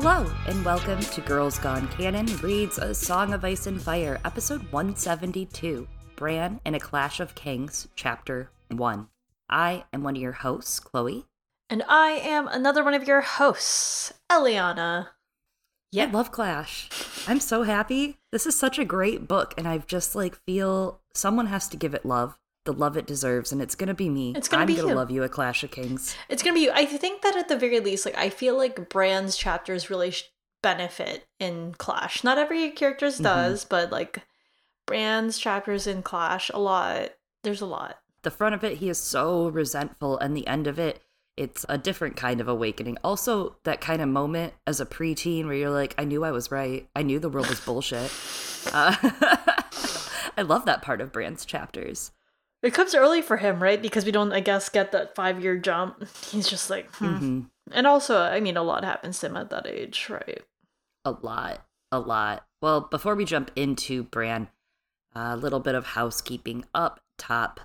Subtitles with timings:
[0.00, 4.62] Hello, and welcome to Girls Gone Canon Reads A Song of Ice and Fire, episode
[4.70, 9.08] 172 Bran and a Clash of Kings, chapter 1.
[9.50, 11.26] I am one of your hosts, Chloe.
[11.68, 15.08] And I am another one of your hosts, Eliana.
[15.90, 16.88] Yeah, I love Clash.
[17.26, 18.18] I'm so happy.
[18.30, 21.92] This is such a great book, and I've just like feel someone has to give
[21.92, 22.38] it love
[22.68, 24.34] the love it deserves, and it's gonna be me.
[24.36, 24.94] It's gonna I'm be gonna you.
[24.94, 26.14] love you at Clash of Kings.
[26.28, 26.70] It's gonna be you.
[26.74, 30.24] I think that at the very least, like I feel like Bran's chapters really sh-
[30.62, 32.22] benefit in Clash.
[32.22, 33.22] Not every character's Mhm.
[33.24, 34.22] does, but like
[34.86, 37.10] Bran's chapters in Clash, a lot.
[37.42, 37.98] There's a lot.
[38.22, 41.00] The front of it, he is so resentful, and the end of it,
[41.36, 42.98] it's a different kind of awakening.
[43.04, 46.50] Also, that kind of moment as a preteen where you're like, I knew I was
[46.50, 46.88] right.
[46.96, 48.10] I knew the world was bullshit.
[48.74, 48.94] Uh,
[50.36, 52.10] I love that part of Bran's chapters.
[52.62, 53.80] It comes early for him, right?
[53.80, 56.04] Because we don't, I guess, get that five year jump.
[56.26, 57.16] He's just like, hmm.
[57.16, 57.40] hmm
[57.72, 60.42] and also, I mean, a lot happens to him at that age, right?
[61.04, 62.46] A lot, a lot.
[62.60, 64.48] Well, before we jump into Bran,
[65.14, 67.60] a little bit of housekeeping up top.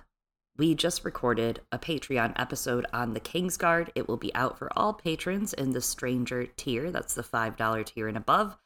[0.56, 3.90] We just recorded a Patreon episode on the Kingsguard.
[3.94, 6.90] It will be out for all patrons in the Stranger tier.
[6.92, 8.56] That's the $5 tier and above.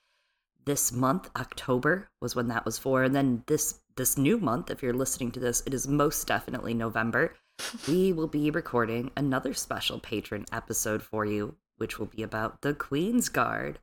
[0.66, 3.04] This month, October, was when that was for.
[3.04, 6.72] And then this this new month, if you're listening to this, it is most definitely
[6.72, 7.34] November.
[7.88, 12.72] We will be recording another special patron episode for you, which will be about the
[12.72, 13.80] Queen's Guard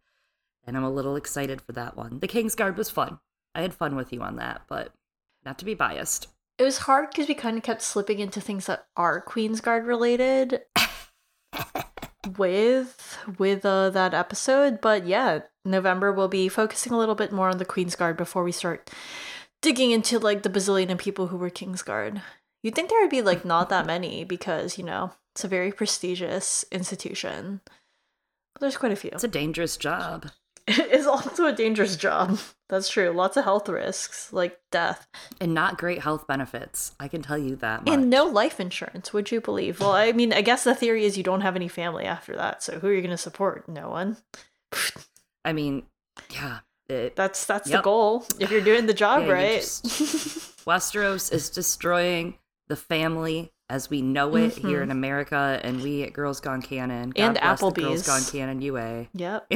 [0.66, 2.19] and I'm a little excited for that one.
[2.19, 3.19] The King's Guard was fun.
[3.53, 4.94] I had fun with you on that, but
[5.45, 6.27] not to be biased.
[6.57, 9.85] It was hard because we kind of kept slipping into things that are Queen's Guard
[9.85, 10.61] related
[12.38, 14.81] with with uh, that episode.
[14.81, 18.44] But yeah, November will be focusing a little bit more on the Queen's Guard before
[18.44, 18.90] we start
[19.66, 22.22] digging into like the bazillion of people who were King's Guard.
[22.62, 25.72] You'd think there would be like not that many because you know it's a very
[25.72, 27.62] prestigious institution.
[28.53, 29.09] But there's quite a few.
[29.12, 30.30] It's a dangerous job.
[30.68, 32.40] It is also a dangerous job.
[32.70, 33.12] That's true.
[33.12, 35.08] Lots of health risks, like death.
[35.40, 36.96] And not great health benefits.
[37.00, 37.94] I can tell you that much.
[37.94, 39.80] And no life insurance, would you believe?
[39.80, 42.64] Well, I mean, I guess the theory is you don't have any family after that,
[42.64, 43.70] so who are you going to support?
[43.70, 44.18] No one.
[45.46, 45.84] I mean,
[46.32, 46.62] yeah.
[46.88, 48.25] It, That's that's the goal.
[48.40, 49.62] If you're doing the job Yeah, right.
[49.62, 49.85] just-
[50.66, 52.38] Westeros is destroying
[52.68, 57.09] the family as we know it here in America, and we at Girls Gone Canon.
[57.09, 57.53] God Mm-hmm.
[57.63, 59.07] And the Girls Gone Canon UA.
[59.13, 59.51] yep.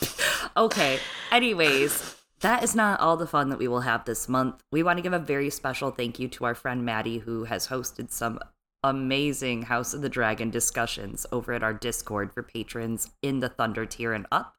[0.56, 0.98] okay.
[1.32, 4.62] Anyways, that is not all the fun that we will have this month.
[4.70, 7.68] We want to give a very special thank you to our friend Maddie, who has
[7.68, 8.38] hosted some
[8.82, 13.86] amazing House of the Dragon discussions over at our Discord for patrons in the Thunder
[13.86, 14.54] tier and up.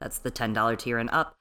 [0.00, 1.36] That's the $10 tier and up.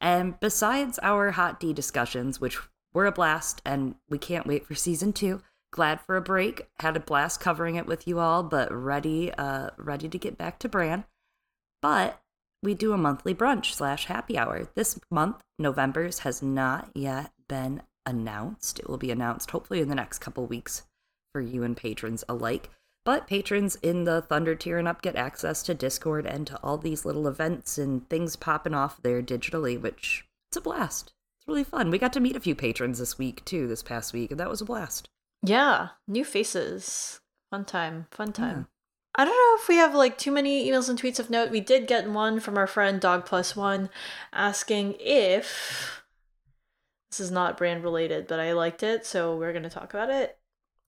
[0.00, 2.58] And besides our Hot D discussions, which
[2.92, 5.42] were a blast, and we can't wait for season two.
[5.70, 6.66] Glad for a break.
[6.80, 10.58] Had a blast covering it with you all, but ready, uh, ready to get back
[10.60, 11.04] to Bran.
[11.82, 12.20] But
[12.62, 14.68] we do a monthly brunch slash happy hour.
[14.74, 18.78] This month, November's has not yet been announced.
[18.78, 20.86] It will be announced hopefully in the next couple weeks
[21.32, 22.70] for you and patrons alike.
[23.08, 26.76] But patrons in the Thunder tier and up get access to Discord and to all
[26.76, 31.14] these little events and things popping off there digitally, which it's a blast.
[31.38, 31.90] It's really fun.
[31.90, 34.50] We got to meet a few patrons this week too, this past week, and that
[34.50, 35.08] was a blast.
[35.42, 35.88] Yeah.
[36.06, 37.22] New faces.
[37.50, 38.08] Fun time.
[38.10, 38.68] Fun time.
[39.14, 41.50] I don't know if we have like too many emails and tweets of note.
[41.50, 43.88] We did get one from our friend Dog Plus One
[44.34, 46.02] asking if
[47.10, 50.37] this is not Bran related, but I liked it, so we're gonna talk about it.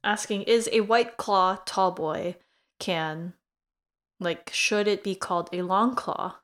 [0.03, 2.37] Asking is a white claw tall boy
[2.79, 3.35] can
[4.19, 6.37] like should it be called a long claw?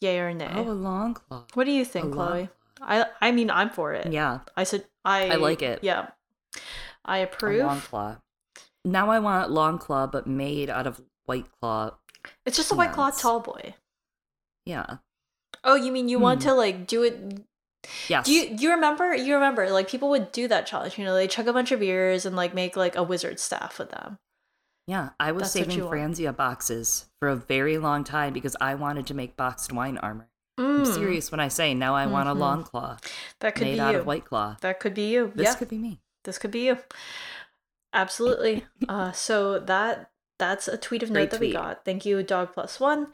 [0.00, 0.50] Yay or nay?
[0.54, 1.44] Oh, a long claw.
[1.54, 2.48] what do you A think, long Chloe?
[2.80, 4.12] I I mean I'm for it.
[4.12, 5.80] Yeah, I said I I like it.
[5.82, 6.08] Yeah.
[7.04, 7.64] i approve.
[7.66, 8.16] long claw.
[8.84, 11.92] Now I want long claw, but made out of white claw.
[12.46, 13.74] It's just a white claw tall boy.
[14.66, 14.98] Yeah.
[15.64, 16.48] Oh, you mean you want Hmm.
[16.50, 17.42] to like do it?
[18.08, 18.26] Yes.
[18.26, 19.14] Do you you remember?
[19.14, 20.98] You remember like people would do that challenge.
[20.98, 23.78] You know, they chug a bunch of beers and like make like a wizard staff
[23.78, 24.18] with them.
[24.86, 25.94] Yeah, I was That's saving you want.
[25.96, 30.28] Franzia boxes for a very long time because I wanted to make boxed wine armor.
[30.58, 32.38] I'm Mm, serious when I say now I want a Mhm.
[32.38, 32.98] long claw
[33.40, 34.00] That could made be out you.
[34.00, 34.56] of white claw.
[34.60, 35.32] That could be you.
[35.34, 36.00] This yeah, could be me.
[36.24, 36.78] this could be you.
[37.92, 38.64] Absolutely.
[38.88, 41.84] uh, so that that's a tweet of Great note that we got.
[41.84, 43.08] Thank you, Dog Plus One.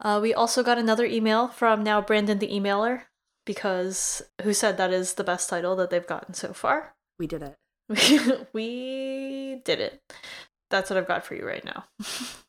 [0.00, 3.02] Uh, we also got another email from now Brandon the emailer
[3.44, 6.94] because who said that is the best title that they've gotten so far.
[7.18, 7.56] We did it.
[8.52, 10.00] we did it.
[10.70, 11.84] That's what I've got for you right now.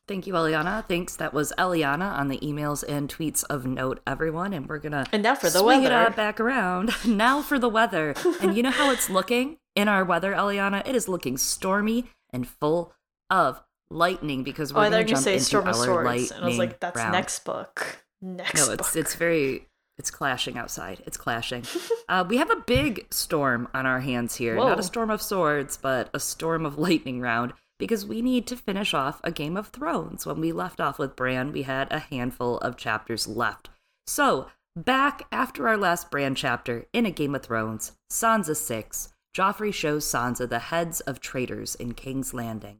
[0.08, 0.86] Thank you, Eliana.
[0.86, 1.16] Thanks.
[1.16, 4.52] That was Eliana on the emails and tweets of note, everyone.
[4.54, 6.06] And we're gonna And now for the swing it weather.
[6.06, 6.92] on back around.
[7.06, 8.14] now for the weather.
[8.40, 10.86] And you know how it's looking in our weather, Eliana?
[10.86, 12.94] It is looking stormy and full
[13.30, 16.06] of lightning because Oh, we're thought gonna jump gonna say into Storm our of Swords,
[16.06, 17.12] lightning and I was like, that's round.
[17.12, 18.04] next book.
[18.22, 18.96] Next no, it's book.
[18.96, 19.68] it's very
[19.98, 21.02] it's clashing outside.
[21.06, 21.64] It's clashing.
[22.08, 24.56] uh, we have a big storm on our hands here.
[24.56, 27.52] Not a storm of swords, but a storm of lightning round.
[27.78, 30.24] Because we need to finish off a Game of Thrones.
[30.24, 33.68] When we left off with Bran, we had a handful of chapters left.
[34.06, 34.46] So,
[34.76, 40.06] back after our last Bran chapter in A Game of Thrones, Sansa 6, Joffrey shows
[40.06, 42.78] Sansa the heads of traitors in King's Landing.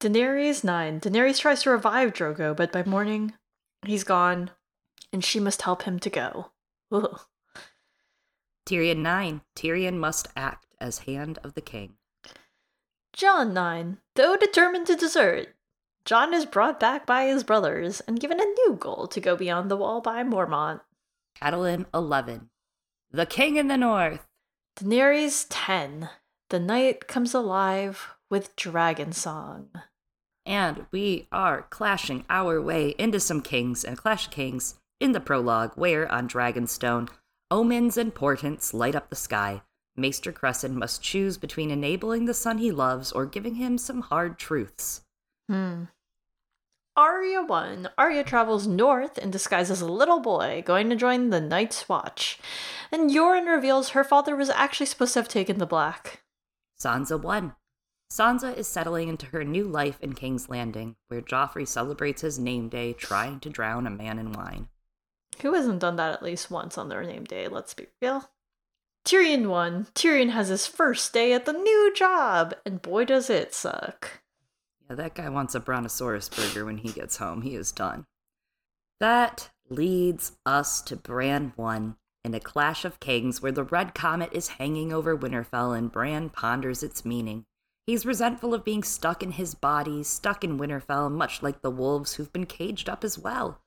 [0.00, 1.00] Daenerys 9.
[1.00, 3.34] Daenerys tries to revive Drogo, but by morning,
[3.86, 4.50] he's gone,
[5.12, 6.52] and she must help him to go.
[6.90, 7.20] Ugh.
[8.66, 11.94] Tyrion 9, Tyrion must act as Hand of the King.
[13.12, 13.98] Jon 9.
[14.14, 15.54] Though determined to desert,
[16.04, 19.70] Jon is brought back by his brothers and given a new goal to go beyond
[19.70, 20.80] the wall by Mormont.
[21.40, 22.50] Catelyn 11,
[23.10, 24.26] The King in the North.
[24.76, 26.08] Daenerys 10.
[26.48, 29.68] The night comes alive with dragon song.
[30.46, 35.72] And we are clashing our way into some kings and Clash Kings in the prologue,
[35.74, 37.08] where on Dragonstone,
[37.50, 39.62] omens and portents light up the sky.
[39.96, 44.38] Maester Cressen must choose between enabling the son he loves or giving him some hard
[44.38, 45.02] truths.
[45.50, 45.84] Hmm.
[46.96, 47.88] Arya 1.
[47.98, 52.38] Arya travels north in disguise as a little boy, going to join the Night's Watch.
[52.92, 56.22] And Yoren reveals her father was actually supposed to have taken the black.
[56.80, 57.54] Sansa 1.
[58.12, 62.68] Sansa is settling into her new life in King's Landing, where Joffrey celebrates his name
[62.68, 64.68] day trying to drown a man in wine.
[65.42, 68.30] Who hasn't done that at least once on their name day, let's be real.
[69.04, 69.88] Tyrion won.
[69.94, 74.22] Tyrion has his first day at the new job, and boy does it suck.
[74.88, 77.42] Yeah, that guy wants a Brontosaurus burger when he gets home.
[77.42, 78.04] He is done.
[79.00, 84.30] That leads us to Bran 1 in a clash of kings where the red comet
[84.32, 87.46] is hanging over Winterfell and Bran ponders its meaning.
[87.84, 92.14] He's resentful of being stuck in his body, stuck in Winterfell, much like the wolves
[92.14, 93.60] who've been caged up as well.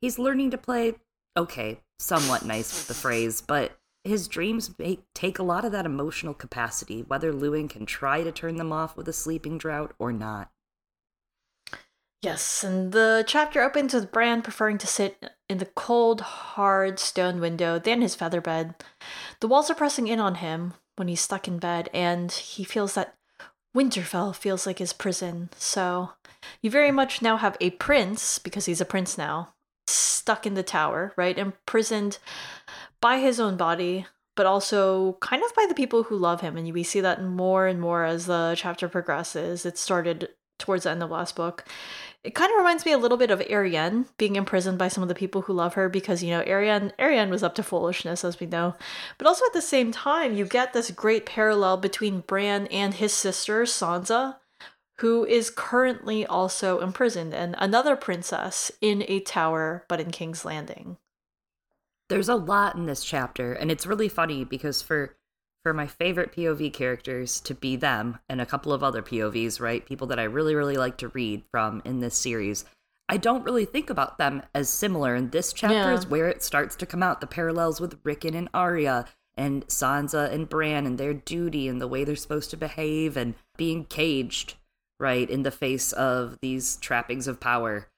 [0.00, 0.94] He's learning to play,
[1.36, 5.86] okay, somewhat nice with the Freys, but his dreams make, take a lot of that
[5.86, 10.12] emotional capacity, whether Luwin can try to turn them off with a sleeping drought or
[10.12, 10.50] not.
[12.20, 17.40] Yes, and the chapter opens with Bran preferring to sit in the cold, hard stone
[17.40, 18.74] window than his feather bed.
[19.40, 22.94] The walls are pressing in on him when he's stuck in bed, and he feels
[22.94, 23.14] that
[23.76, 25.50] Winterfell feels like his prison.
[25.56, 26.10] So
[26.60, 29.54] you very much now have a prince, because he's a prince now,
[29.88, 31.38] stuck in the tower, right?
[31.38, 32.18] Imprisoned
[33.00, 34.06] by his own body,
[34.36, 36.56] but also kind of by the people who love him.
[36.56, 39.66] And we see that more and more as the chapter progresses.
[39.66, 41.64] It started towards the end of last book.
[42.24, 45.08] It kind of reminds me a little bit of Arianne being imprisoned by some of
[45.08, 48.40] the people who love her because you know Arianne Arianne was up to foolishness as
[48.40, 48.74] we know.
[49.18, 53.12] But also at the same time you get this great parallel between Bran and his
[53.12, 54.36] sister Sansa
[55.00, 60.96] who is currently also imprisoned and another princess in a tower but in King's Landing.
[62.08, 65.14] There's a lot in this chapter, and it's really funny because for
[65.64, 69.84] for my favorite POV characters to be them and a couple of other POVs, right?
[69.84, 72.64] People that I really, really like to read from in this series.
[73.08, 75.14] I don't really think about them as similar.
[75.14, 75.94] And this chapter Yeah.
[75.94, 79.06] is where it starts to come out the parallels with Rickon and Arya
[79.36, 83.34] and Sansa and Bran and their duty and the way they're supposed to behave and
[83.56, 84.54] being caged,
[84.98, 87.88] right, in the face of these trappings of power.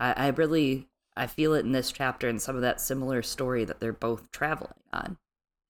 [0.00, 3.64] I, I really I feel it in this chapter and some of that similar story
[3.64, 5.18] that they're both traveling on.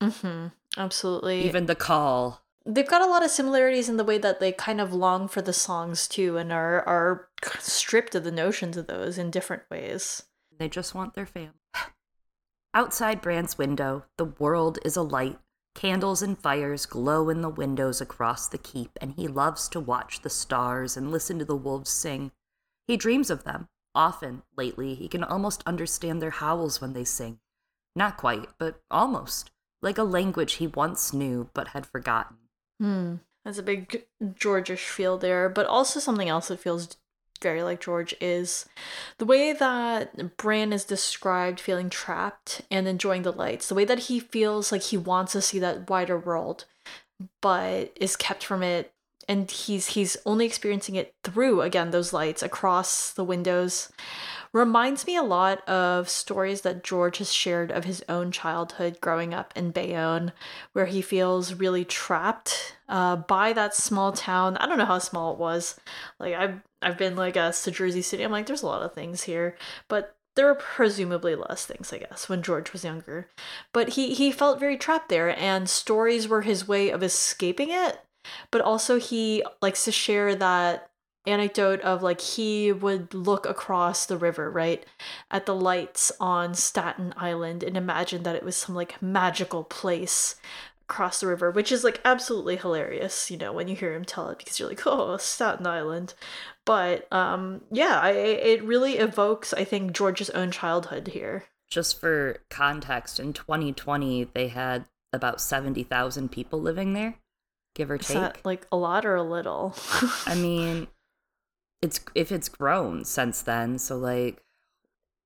[0.03, 0.49] mm-hmm.
[0.77, 1.47] Absolutely.
[1.47, 4.81] Even the call they've got a lot of similarities in the way that they kind
[4.81, 9.17] of long for the songs too and are are stripped of the notions of those
[9.19, 10.25] in different ways.
[10.59, 11.53] They just want their family.
[12.75, 15.39] Outside Bran's window, the world is alight.
[15.75, 20.23] Candles and fires glow in the windows across the keep, and he loves to watch
[20.23, 22.33] the stars and listen to the wolves sing.
[22.87, 23.69] He dreams of them.
[23.95, 27.39] Often, lately, he can almost understand their howls when they sing.
[27.95, 29.51] Not quite, but almost.
[29.81, 32.37] Like a language he once knew but had forgotten.
[32.81, 33.17] Hmm.
[33.45, 36.97] That's a big Georgish feel there, but also something else that feels
[37.41, 38.67] very like George is
[39.19, 43.69] the way that Bran is described feeling trapped and enjoying the lights.
[43.69, 46.65] The way that he feels like he wants to see that wider world,
[47.41, 48.93] but is kept from it
[49.29, 53.93] and he's he's only experiencing it through again those lights across the windows
[54.53, 59.35] reminds me a lot of stories that George has shared of his own childhood growing
[59.35, 60.33] up in Bayonne,
[60.73, 64.57] where he feels really trapped uh, by that small town.
[64.57, 65.79] I don't know how small it was.
[66.19, 68.23] Like I've I've been like us to Jersey City.
[68.23, 69.57] I'm like, there's a lot of things here,
[69.89, 73.29] but there were presumably less things, I guess, when George was younger.
[73.73, 78.01] But he he felt very trapped there, and stories were his way of escaping it.
[78.51, 80.91] But also he likes to share that
[81.27, 84.85] anecdote of like he would look across the river, right,
[85.31, 90.37] at the lights on Staten Island and imagine that it was some like magical place
[90.89, 94.31] across the river, which is like absolutely hilarious, you know, when you hear him tell
[94.31, 96.15] it because you're like, oh, Staten Island.
[96.69, 101.47] But um, yeah, I, it really evokes, I think, George's own childhood here.
[101.71, 107.15] Just for context, in 2020, they had about 70,000 people living there,
[107.75, 108.19] give or Is take.
[108.19, 109.75] that like a lot or a little?
[110.27, 110.89] I mean,
[111.81, 114.43] it's if it's grown since then, so like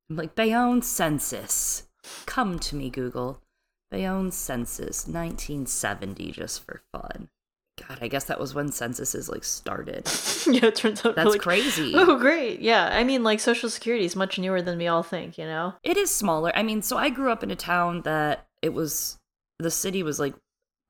[0.09, 1.89] like Bayonne census.
[2.25, 3.43] Come to me, Google.
[3.91, 7.31] Bayonne census, 1970, just for fun.
[7.79, 10.07] God, I guess that was when censuses like started.
[10.47, 11.93] yeah, it turns out That's like, crazy.
[11.97, 12.61] Oh, great.
[12.61, 12.91] Yeah.
[12.93, 15.75] I mean, like, Social Security is much newer than we all think, you know?
[15.83, 16.52] It is smaller.
[16.55, 19.19] I mean, so I grew up in a town that it was
[19.59, 20.35] the city was like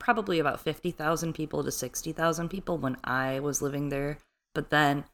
[0.01, 4.19] probably about 50,000 people to 60,000 people when I was living there.
[4.55, 5.05] But then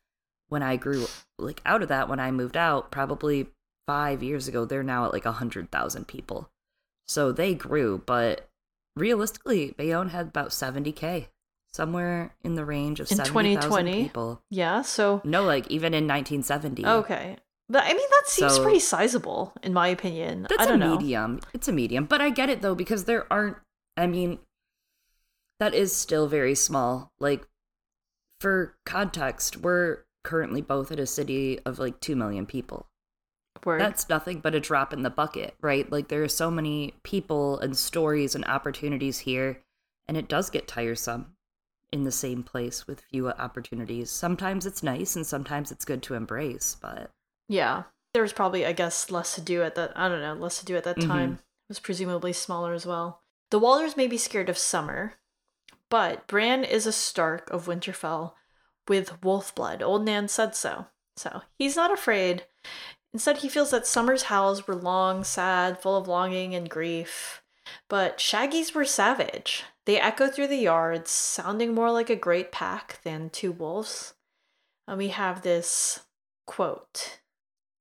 [0.49, 1.07] when I grew
[1.39, 3.49] like out of that when I moved out probably
[3.87, 6.51] 5 years ago, they're now at like a 100,000 people.
[7.07, 8.49] So they grew, but
[8.97, 11.29] realistically, Bayonne had about 70k,
[11.79, 14.03] somewhere in the range of In 70,000 2020?
[14.03, 14.43] people.
[14.51, 14.83] Yeah.
[14.83, 16.85] So, No, like even in 1970.
[16.85, 17.37] okay.
[17.69, 20.47] But I mean, that seems So- pretty sizable, in my opinion.
[20.49, 20.97] That's I don't a know.
[20.99, 21.41] medium.
[21.55, 22.07] It's a medium.
[22.07, 23.57] But I get it though, because there aren't
[23.97, 24.39] I mean
[25.61, 27.13] that is still very small.
[27.21, 27.47] Like
[28.41, 32.87] for context, we're currently both at a city of like two million people.
[33.65, 33.81] Word.
[33.81, 35.91] That's nothing but a drop in the bucket, right?
[35.91, 39.63] Like there are so many people and stories and opportunities here,
[40.07, 41.35] and it does get tiresome
[41.93, 44.11] in the same place with few opportunities.
[44.11, 47.11] Sometimes it's nice and sometimes it's good to embrace, but
[47.49, 47.85] Yeah.
[48.15, 49.93] There was probably, I guess, less to do at that.
[49.97, 51.07] I don't know, less to do at that Mhm.
[51.07, 51.33] time.
[51.35, 53.23] It was presumably smaller as well.
[53.51, 55.15] The Walders may be scared of summer,
[55.91, 58.35] but Bran is a Stark of Winterfell
[58.87, 59.83] with wolf blood.
[59.83, 60.87] Old Nan said so.
[61.17, 62.47] So he's not afraid.
[63.13, 67.43] Instead, he feels that summer's howls were long, sad, full of longing and grief.
[67.89, 69.65] But Shaggy's were savage.
[69.89, 74.13] They echo through the yards, sounding more like a great pack than two wolves.
[74.87, 76.01] And we have this
[76.47, 77.21] quote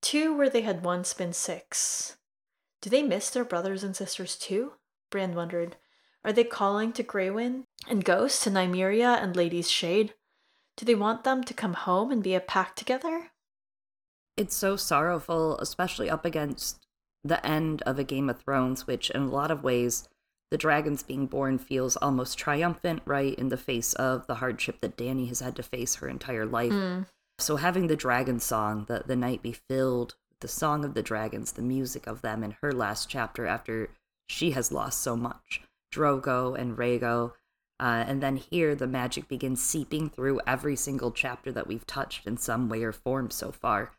[0.02, 2.16] Two where they had once been six.
[2.82, 4.76] Do they miss their brothers and sisters too?
[5.12, 5.76] Bran wondered.
[6.24, 10.14] Are they calling to Greywind and Ghost to Nymeria and Lady's Shade?
[10.78, 13.32] Do they want them to come home and be a pack together?
[14.38, 16.86] it's so sorrowful, especially up against
[17.26, 20.08] the end of a Game of Thrones, which in a lot of ways,
[20.50, 24.98] the dragons being born feels almost triumphant, right, in the face of the hardship that
[24.98, 26.72] Dany has had to face her entire life.
[26.72, 27.08] Mm.
[27.40, 31.04] So having the dragon song, the, the night be filled with the song of the
[31.04, 33.90] dragons, the music of them in her last chapter after
[34.28, 35.62] she has lost so much.
[35.94, 37.34] Drogo and Rhaego.
[37.80, 42.26] Uh, and then here the magic begins seeping through every single chapter that we've touched
[42.26, 43.92] in some way or form so far.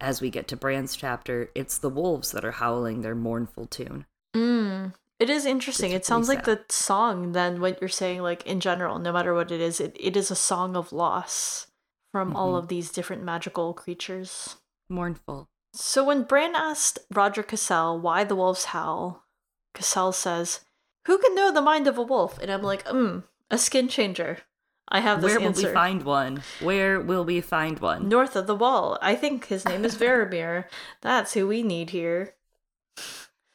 [0.00, 4.06] As we get to Bran's chapter, it's the wolves that are howling their mournful tune.
[4.34, 4.94] Mm.
[5.20, 5.92] It is interesting.
[5.92, 9.34] It's it sounds like the song, then, what you're saying, like in general, no matter
[9.34, 11.66] what it is, it, it is a song of loss
[12.10, 12.58] from all Mhm.
[12.58, 14.56] of these different magical creatures.
[14.88, 15.48] Mournful.
[15.74, 19.24] So when Bran asked Rodrik Cassel why the wolves howl,
[19.74, 20.60] Cassel says,
[21.06, 22.38] Who can know the mind of a wolf?
[22.40, 24.38] And I'm like, mm, a skin changer.
[24.88, 25.68] I have this Where will answer.
[25.68, 26.42] we find one?
[26.60, 28.08] Where will we find one?
[28.08, 28.98] North of the wall.
[29.00, 30.64] I think his name is Varamyr.
[31.02, 32.34] That's who we need here.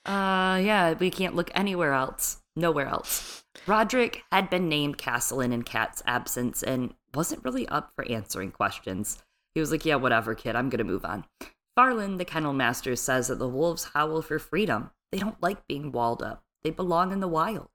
[0.05, 2.41] Uh, yeah, we can't look anywhere else.
[2.55, 3.43] Nowhere else.
[3.65, 9.23] Rodrik had been named Castellan in Cat's absence and wasn't really up for answering questions.
[9.53, 11.25] He was like, yeah, whatever, kid, I'm gonna move on.
[11.77, 14.91] Farlen, the kennel master, says that the wolves howl for freedom.
[15.11, 17.69] They don't like being walled up, they belong in the wild.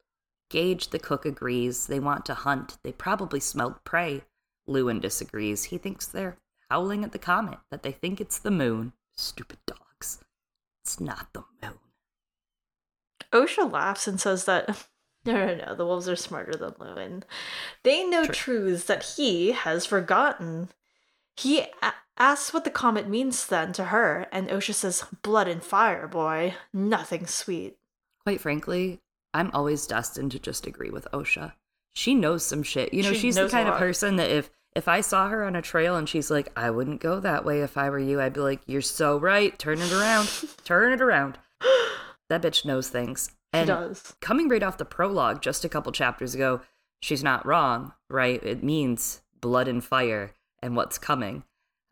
[0.51, 1.87] Gage, the cook, agrees.
[1.87, 2.79] They want to hunt.
[2.83, 4.23] They probably smelled prey.
[4.69, 5.65] Luwin disagrees.
[5.65, 8.93] He thinks they're howling at the comet, that they think it's the moon.
[9.17, 10.19] Stupid dogs.
[10.83, 11.79] It's not the moon.
[13.33, 14.69] Osha laughs and says that
[15.25, 17.23] no, no, no, the wolves are smarter than Luwin.
[17.83, 18.35] They know True.
[18.35, 20.69] truths that he has forgotten.
[21.37, 25.63] He a- asks what the comet means then to her, and Osha says, Blood and
[25.63, 26.55] fire, boy.
[26.73, 27.79] Nothing sweet.
[28.25, 29.01] Quite frankly,
[29.33, 31.53] I'm always destined to just agree with Osha.
[31.93, 32.93] She knows some shit.
[32.93, 35.57] You know, She she's the kind of person that if if I saw her on
[35.57, 38.33] a trail and she's like, I wouldn't go that way if I were you, I'd
[38.35, 39.59] be like, You're so right.
[39.59, 40.29] Turn it around.
[40.65, 41.39] Turn it around.
[42.31, 43.29] That bitch knows things.
[43.53, 44.15] She And does.
[44.23, 46.63] coming right off the prologue just a couple chapters ago,
[47.03, 48.43] she's not wrong, right?
[48.43, 50.33] It means blood and fire
[50.63, 51.45] and what's coming.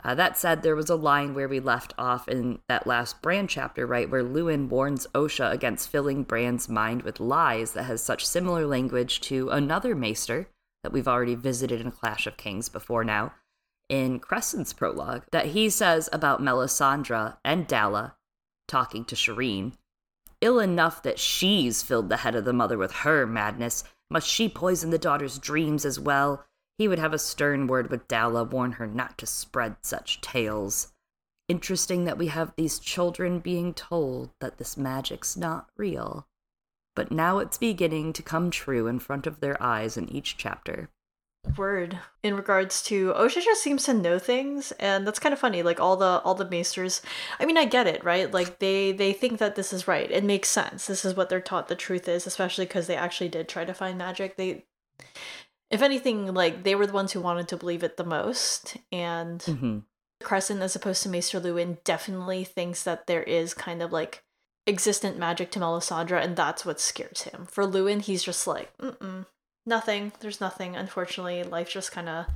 [0.04, 3.48] Uh, that said, there was a line where we left off in that last Bran
[3.48, 8.24] chapter, right, where Luwin warns Osha against filling Bran's mind with lies that has such
[8.24, 10.48] similar language to another maester
[10.84, 13.34] that we've already visited in Clash of Kings before now.
[13.88, 18.16] in Cressen's prologue that he says about Melisandre and Dalla
[18.68, 19.72] talking to Shireen.
[20.40, 24.48] Ill enough that she's filled the head of the mother with her madness, must she
[24.48, 26.44] poison the daughter's dreams as well?
[26.78, 30.92] He would have a stern word with Dalla, warn her not to spread such tales.
[31.48, 36.26] Interesting that we have these children being told that this magic's not real.
[36.94, 40.90] But now it's beginning to come true in front of their eyes in each chapter.
[41.56, 41.98] Word.
[42.22, 45.62] In regards to Osha just seems to know things and that's kind of funny.
[45.62, 47.00] Like all the all the maesters
[47.40, 48.30] I mean I get it, right?
[48.32, 50.10] Like they they think that this is right.
[50.10, 50.86] It makes sense.
[50.86, 53.74] This is what they're taught the truth is, especially because they actually did try to
[53.74, 54.36] find magic.
[54.36, 54.64] They
[55.70, 58.76] if anything, like they were the ones who wanted to believe it the most.
[58.90, 59.78] And Mm-hmm.
[60.22, 64.24] Cressen, as opposed to Maester Luwin, definitely thinks that there is kind of like
[64.66, 67.46] existent magic to Melisandre, and that's what scares him.
[67.46, 69.26] For Luwin, he's just like, mm
[69.66, 70.12] nothing.
[70.20, 70.76] There's nothing.
[70.76, 72.26] Unfortunately, life just kind of.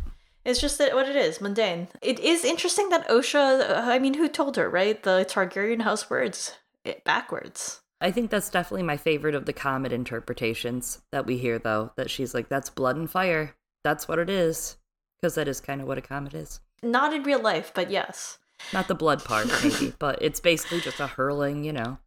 [0.44, 1.88] It's just that what it is, mundane.
[2.00, 3.76] It is interesting that Osha.
[3.86, 5.00] I mean, who told her, right?
[5.02, 7.80] The Targaryen house words it, backwards.
[8.00, 11.92] I think that's definitely my favorite of the comet interpretations that we hear, though.
[11.96, 13.54] That she's like, that's blood and fire.
[13.84, 14.76] That's what it is.
[15.20, 16.60] Because that is kind of what a comet is.
[16.82, 18.38] Not in real life, but yes.
[18.72, 21.98] Not the blood part, maybe, but it's basically just a hurling, you know,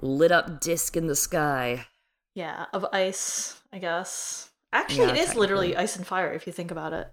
[0.00, 1.86] lit up disc in the sky.
[2.38, 4.50] Yeah, of ice, I guess.
[4.72, 7.08] Actually, Yeah, it is literally ice and fire if you think about it.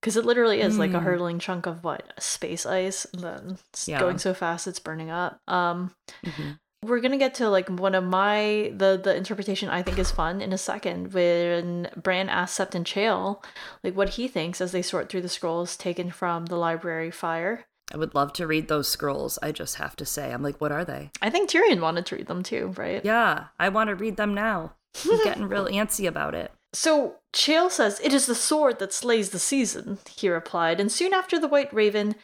[0.00, 1.02] Because it literally is like a Mm.
[1.02, 2.10] hurtling chunk of what?
[2.18, 4.00] Space ice, and then it's Yeah.
[4.00, 5.40] going so fast it's burning up.
[5.46, 6.58] Um, Mhm.
[6.82, 10.40] we're gonna get to like one of my the the interpretation I think is fun
[10.40, 13.42] in a second when Bran asks Septon Chayle
[13.82, 17.66] like what he thinks as they sort through the scrolls taken from the library fire.
[17.92, 19.38] I would love to read those scrolls.
[19.42, 21.10] I just have to say, I'm like, what are they?
[21.20, 23.04] I think Tyrion wanted to read them too, right?
[23.04, 24.74] Yeah, I want to read them now.
[25.10, 26.52] I'm getting real antsy about it.
[26.72, 31.12] So Chayle says, It is the sword that slays the season, he replied, and soon
[31.12, 32.16] after the White Raven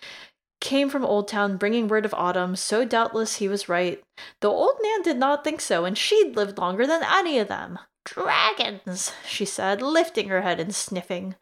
[0.61, 4.03] came from Old Town bringing word of autumn, so doubtless he was right.
[4.41, 7.79] Though old Nan did not think so, and she'd lived longer than any of them.
[8.05, 11.35] Dragons, she said, lifting her head and sniffing.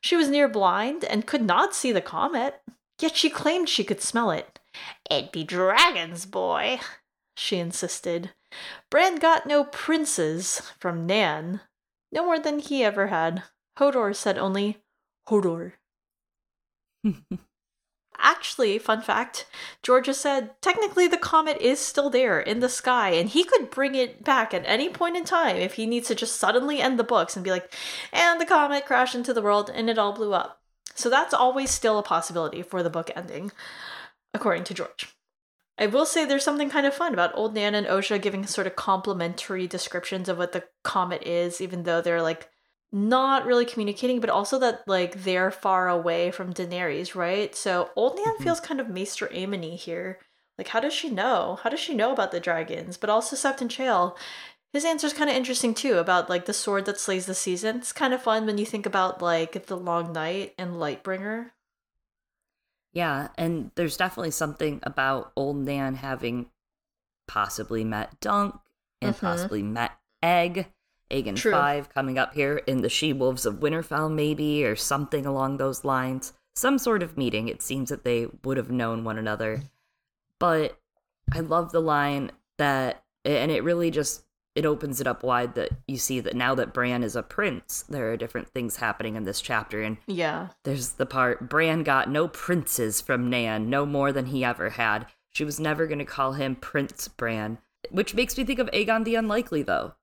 [0.00, 2.60] She was near blind and could not see the comet,
[3.02, 4.58] yet she claimed she could smell it.
[5.10, 6.80] It'd be dragons, boy,
[7.36, 8.30] she insisted.
[8.90, 11.60] Bran got no princes from Nan,
[12.12, 13.42] no more than he ever had.
[13.78, 14.78] Hodor said only,
[15.28, 15.72] Hodor.
[18.18, 19.46] Actually, fun fact,
[19.82, 23.94] Georgia said technically the comet is still there in the sky and he could bring
[23.94, 27.04] it back at any point in time if he needs to just suddenly end the
[27.04, 27.74] books and be like,
[28.12, 30.61] and the comet crashed into the world and it all blew up.
[30.94, 33.52] So that's always still a possibility for the book ending,
[34.34, 35.14] according to George.
[35.78, 38.66] I will say there's something kind of fun about Old Nan and Osha giving sort
[38.66, 42.48] of complimentary descriptions of what the comet is, even though they're like
[42.92, 47.54] not really communicating, but also that like they're far away from Daenerys, right?
[47.54, 48.44] So Old Nan Mhm.
[48.44, 50.20] feels kind of Maester Aemony here.
[50.58, 51.58] Like, how does she know?
[51.62, 52.98] How does she know about the dragons?
[52.98, 54.14] But also Septon Chayle,
[54.72, 57.76] his answer's kind of interesting too about like the sword that slays the season.
[57.76, 61.50] It's kind of fun when you think about like the Long Night and Lightbringer.
[62.92, 66.50] Yeah, and there's definitely something about old Nan having
[67.26, 68.56] possibly met Dunk
[69.00, 69.20] and Mhm.
[69.20, 70.70] possibly met Egg.
[71.10, 71.52] Aegon True.
[71.52, 75.84] 5 coming up here in the She Wolves of Winterfell, maybe, or something along those
[75.84, 76.32] lines.
[76.54, 77.48] Some sort of meeting.
[77.48, 79.62] It seems that they would have known one another.
[80.38, 80.78] But
[81.30, 85.70] I love the line that, and it really just it opens it up wide that
[85.88, 89.24] you see that now that Bran is a prince, there are different things happening in
[89.24, 90.48] this chapter, and Yeah.
[90.64, 95.06] there's the part Bran got no princes from Nan, no more than he ever had.
[95.30, 97.58] She was never going to call him Prince Bran,
[97.90, 99.94] which makes me think of Aegon the Unlikely, though.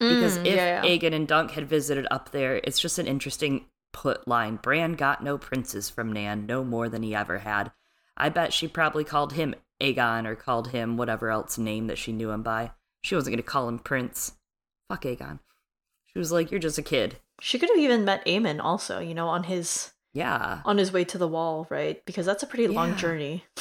[0.00, 0.90] Because Mm, if yeah, yeah.
[0.98, 4.56] Aegon and Dunk had visited up there, it's just an interesting put line.
[4.56, 7.70] Bran got no princes from Nan, no more than he ever had.
[8.16, 12.10] I bet she probably called him Aegon or called him whatever else name that she
[12.12, 12.72] knew him by.
[13.02, 14.32] She wasn't going to call him Prince.
[14.88, 15.40] Fuck Aegon.
[16.06, 17.16] She was like, You're just a kid.
[17.40, 20.60] She could have even met Aemon also, you know, on his Yeah.
[20.64, 22.04] on his way to the wall, right?
[22.06, 23.44] Because that's a pretty long journey.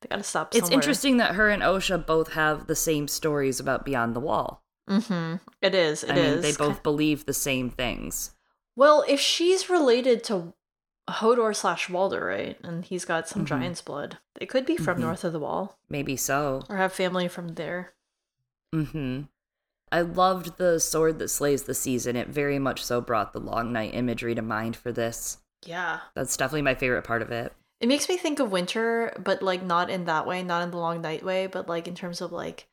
[0.00, 0.54] they gotta stop.
[0.54, 4.62] It's interesting that her and Osha both have the same stories about Beyond the Wall.
[4.88, 5.36] Mm-hmm.
[5.60, 6.04] It is.
[6.04, 6.32] It I is.
[6.34, 8.32] mean, they both believe the same things.
[8.76, 10.54] Well, if she's related to
[11.10, 13.48] Hodor slash Walder, right, and he's got some Mhm.
[13.48, 15.02] giant's blood, they could be from Mhm.
[15.02, 16.62] north of the wall Maybe so.
[16.68, 17.94] or have family from there.
[18.74, 19.22] Mm-hmm.
[19.90, 22.16] I loved the sword that slays the season.
[22.16, 25.38] It very much so brought the long night imagery to mind for this.
[25.64, 26.00] Yeah.
[26.14, 27.52] That's definitely my favorite part of it.
[27.80, 30.78] It makes me think of winter, but like not in that way, not in the
[30.78, 32.66] long night way, but like in terms of like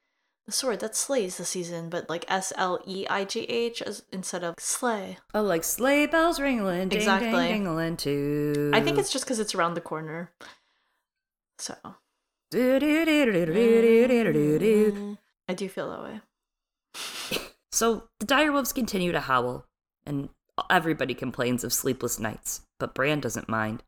[0.45, 3.81] the sword that slays the season, but like S L E I G H
[4.11, 5.17] instead of slay.
[5.33, 7.31] Oh, like sleigh bells ringling, ding, exactly.
[7.31, 8.71] ding, ding, too.
[8.73, 10.31] I think it's just because it's around the corner.
[11.57, 11.75] So.
[15.47, 16.21] I do feel that way.
[17.71, 19.65] So the direwolves continue to howl,
[20.05, 20.29] and
[20.69, 23.83] everybody complains of sleepless nights, but Bran doesn't mind.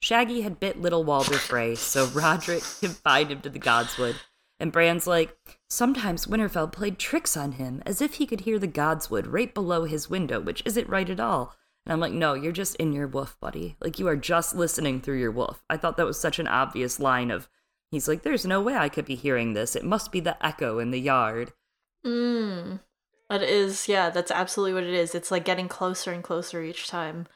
[0.00, 4.16] Shaggy had bit little Walder Frey, so Rodrik confined him to the Godswood.
[4.58, 5.36] And Bran's like,
[5.68, 9.84] sometimes Winterfell played tricks on him, as if he could hear the Godswood right below
[9.84, 11.54] his window, which isn't right at all.
[11.84, 13.76] And I'm like, no, you're just in your wolf, buddy.
[13.80, 15.62] Like, you are just listening through your wolf.
[15.68, 17.48] I thought that was such an obvious line of,
[17.90, 19.76] he's like, there's no way I could be hearing this.
[19.76, 21.52] It must be the echo in the yard.
[22.04, 22.80] Mm.
[23.30, 25.14] It is, yeah, that's absolutely what it is.
[25.14, 27.26] It's like getting closer and closer each time.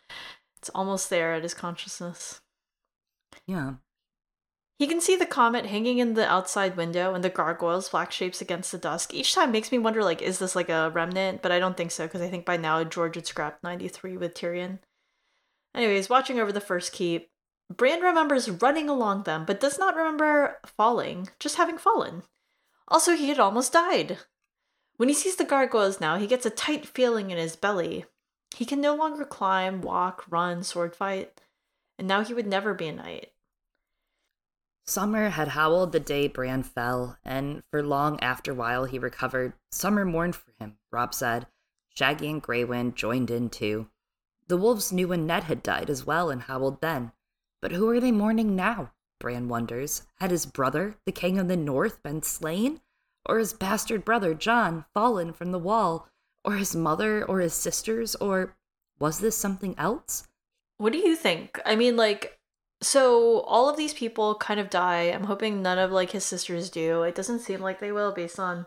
[0.58, 2.40] It's almost there at his consciousness.
[3.46, 3.74] Yeah.
[4.78, 8.40] He can see the comet hanging in the outside window and the gargoyles, black shapes
[8.40, 9.12] against the dusk.
[9.12, 11.42] Each time makes me wonder, like, is this like a remnant?
[11.42, 14.34] But I don't think so, because I think by now George had scrapped 93 with
[14.34, 14.78] Tyrion.
[15.74, 17.29] Anyways, watching over the first keep,
[17.70, 22.24] Bran remembers running along them, but does not remember falling, just having fallen.
[22.88, 24.18] Also, he had almost died.
[24.96, 28.06] When he sees the gargoyles now, he gets a tight feeling in his belly.
[28.56, 31.40] He can no longer climb, walk, run, sword fight,
[31.96, 33.32] and now he would never be a knight.
[34.84, 40.04] Summer had howled the day Bran fell, and for long after while he recovered, Summer
[40.04, 41.46] mourned for him, Robb said.
[41.94, 43.88] Shaggy and Greywind joined in too.
[44.48, 47.12] The wolves knew when Ned had died as well and howled then.
[47.62, 48.92] But who are they mourning now?
[49.18, 50.02] Bran wonders.
[50.18, 52.80] Had his brother, the king of the north, been slain?
[53.26, 56.08] Or his bastard brother, Jon, fallen from the wall?
[56.44, 58.14] Or his mother, or his sisters?
[58.16, 58.56] Or
[58.98, 60.26] was this something else?
[60.78, 61.60] What do you think?
[61.66, 62.38] I mean, like,
[62.80, 65.02] so all of these people kind of die.
[65.02, 67.02] I'm hoping none of like his sisters do.
[67.02, 68.64] It doesn't seem like they will based on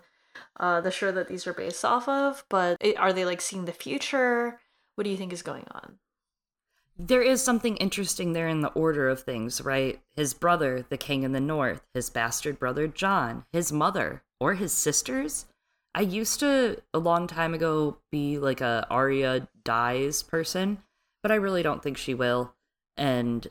[0.60, 2.46] uh, the show that these are based off of.
[2.50, 4.60] But it, are they like seeing the future?
[4.96, 5.98] What do you think is going on?
[6.98, 10.00] There is something interesting there in the order of things, right?
[10.16, 14.72] His brother, the king in the north, his bastard brother Jon, his mother, or his
[14.72, 15.46] sisters.
[15.96, 20.80] I used to a long time ago be like a Arya dies person,
[21.22, 22.54] but I really don't think she will.
[22.96, 23.48] And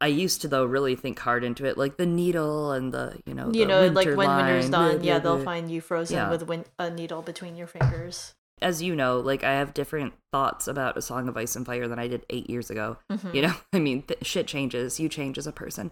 [0.00, 3.34] I used to though really think hard into it, like the needle and the you
[3.34, 6.30] know you know, like when winter's done, yeah, they'll find you frozen Yeah.
[6.30, 8.34] with win- a needle between your fingers.
[8.62, 11.88] As you know, like I have different thoughts about A Song of Ice and Fire
[11.88, 12.98] than I did eight years ago.
[13.10, 13.34] Mhm.
[13.34, 15.00] You know, I mean, th- shit changes.
[15.00, 15.90] You change as a person,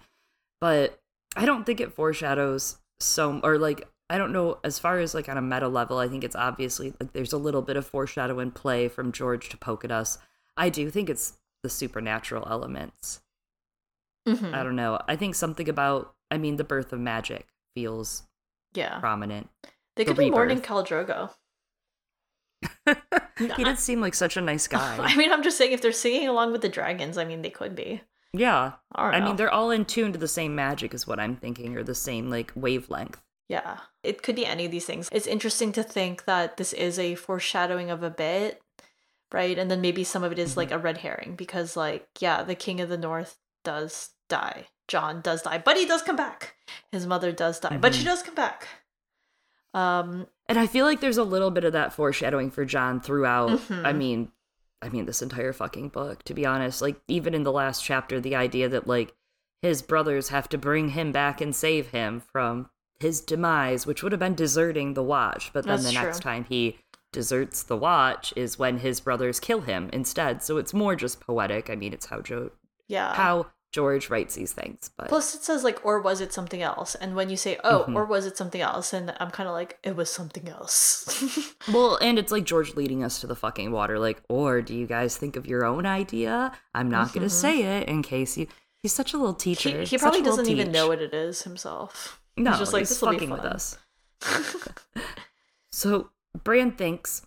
[0.61, 1.00] but
[1.37, 4.59] I don't think it foreshadows so, or like I don't know.
[4.64, 7.38] As far as like on a meta level, I think it's obviously like there's a
[7.38, 10.18] little bit of foreshadow in play from George to poke at us.
[10.57, 13.20] I do think it's the supernatural elements.
[14.26, 14.52] Mhm.
[14.54, 14.98] I don't know.
[15.09, 18.24] I think something about, I mean, the birth of magic feels
[18.74, 19.48] Yeah, prominent.
[19.96, 20.87] they the could be mourning rebirth.
[20.87, 21.31] Khal Drogo.
[23.38, 24.96] He did seem like such a nice guy.
[24.98, 27.50] I mean, I'm just saying, if they're singing along with the dragons, I mean, they
[27.50, 28.02] could be.
[28.32, 28.72] yeah.
[28.94, 31.76] I I mean, they're all in tune to the same magic, is what I'm thinking,
[31.76, 33.20] or the same like wavelength.
[33.48, 35.08] Yeah, it could be any of these things.
[35.10, 38.60] It's interesting to think that this is a foreshadowing of a bit,
[39.32, 39.58] right?
[39.58, 42.54] And then maybe some of it is, like a red herring because, like, yeah, the
[42.54, 44.66] king of the north does die.
[44.86, 46.56] Jon does die, but he does come back.
[46.92, 48.06] His mother does die, but she Mhm.
[48.06, 48.68] does come back.
[49.74, 53.50] Um, And I feel like there's a little bit of that foreshadowing for Jon throughout.
[53.50, 53.84] Mhm.
[53.84, 54.32] I mean,
[54.80, 56.80] I mean this entire fucking book, to be honest.
[56.80, 59.14] Like even in the last chapter, the idea that like
[59.61, 64.12] his brothers have to bring him back and save him from his demise, which would
[64.12, 66.02] have been deserting the watch, but then That's the true.
[66.02, 66.78] next time he
[67.12, 70.42] deserts the watch is when his brothers kill him instead.
[70.42, 71.70] So it's more just poetic.
[71.70, 72.50] I mean, it's how Joe
[72.87, 73.14] yeah.
[73.14, 76.94] how George writes these things, but Plus, it says like, or was it something else?
[76.94, 77.94] And when you say, oh, Mhm.
[77.96, 78.94] or was it something else?
[78.94, 81.54] And I'm kind of like, it was something else.
[81.72, 83.98] Well, and it's like George leading us to the fucking water.
[83.98, 86.52] Like, or do you guys think of your own idea?
[86.74, 87.31] I'm not going Mhm.
[87.31, 88.46] to say it in case you.
[88.83, 89.81] He's such a little teacher.
[89.81, 90.72] he, he probably doesn't even teach.
[90.74, 92.20] know what it is himself.
[92.38, 93.76] No, he's just like, he's "This'll be fucking with us.
[95.70, 96.11] So
[96.44, 97.22] Bran thinks,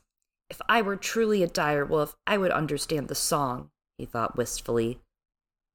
[0.49, 3.69] if I were truly a dire wolf, I would understand the song.
[3.97, 4.99] He thought wistfully.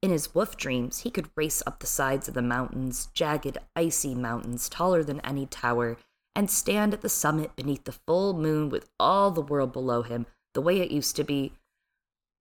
[0.03, 4.15] In his wolf dreams, he could race up the sides of the mountains, jagged, icy
[4.15, 5.97] mountains taller than any tower,
[6.35, 10.27] and stand at the summit beneath the full moon with all the world below him,
[10.53, 11.55] the way it used to be.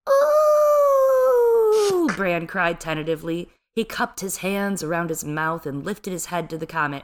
[0.09, 2.07] Ooh!
[2.15, 3.49] Bran cried tentatively.
[3.73, 7.03] He cupped his hands around his mouth and lifted his head to the comet.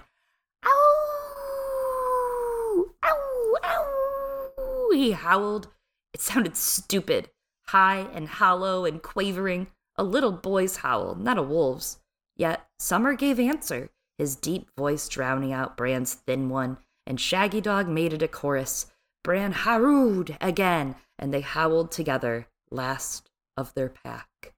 [0.66, 2.86] Ow!
[3.04, 3.56] Ow!
[3.64, 4.90] Ow!
[4.94, 5.70] He howled.
[6.14, 7.30] It sounded stupid,
[7.68, 9.68] high and hollow and quavering.
[9.98, 12.00] A little boy's howl, not a wolf's.
[12.36, 17.88] Yet Summer gave answer, his deep voice drowning out Bran's thin one, and Shaggy Dog
[17.88, 18.88] made it a chorus.
[19.24, 24.54] Bran harrowed again, and they howled together, last of their pack.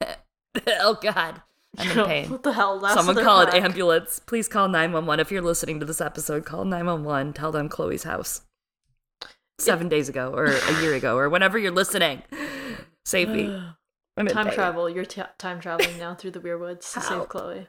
[0.66, 1.42] oh God,
[1.78, 2.30] I'm in pain.
[2.30, 2.78] what the hell?
[2.78, 4.20] Last Someone call an ambulance.
[4.26, 6.44] Please call 911 if you're listening to this episode.
[6.44, 7.32] Call 911.
[7.32, 8.42] Tell them Chloe's house.
[9.58, 12.22] Seven days ago, or a year ago, or whenever you're listening.
[13.04, 13.62] Save me.
[14.16, 14.88] I'm Time travel.
[14.88, 17.68] You're t- time traveling now through the weirwoods to save Chloe.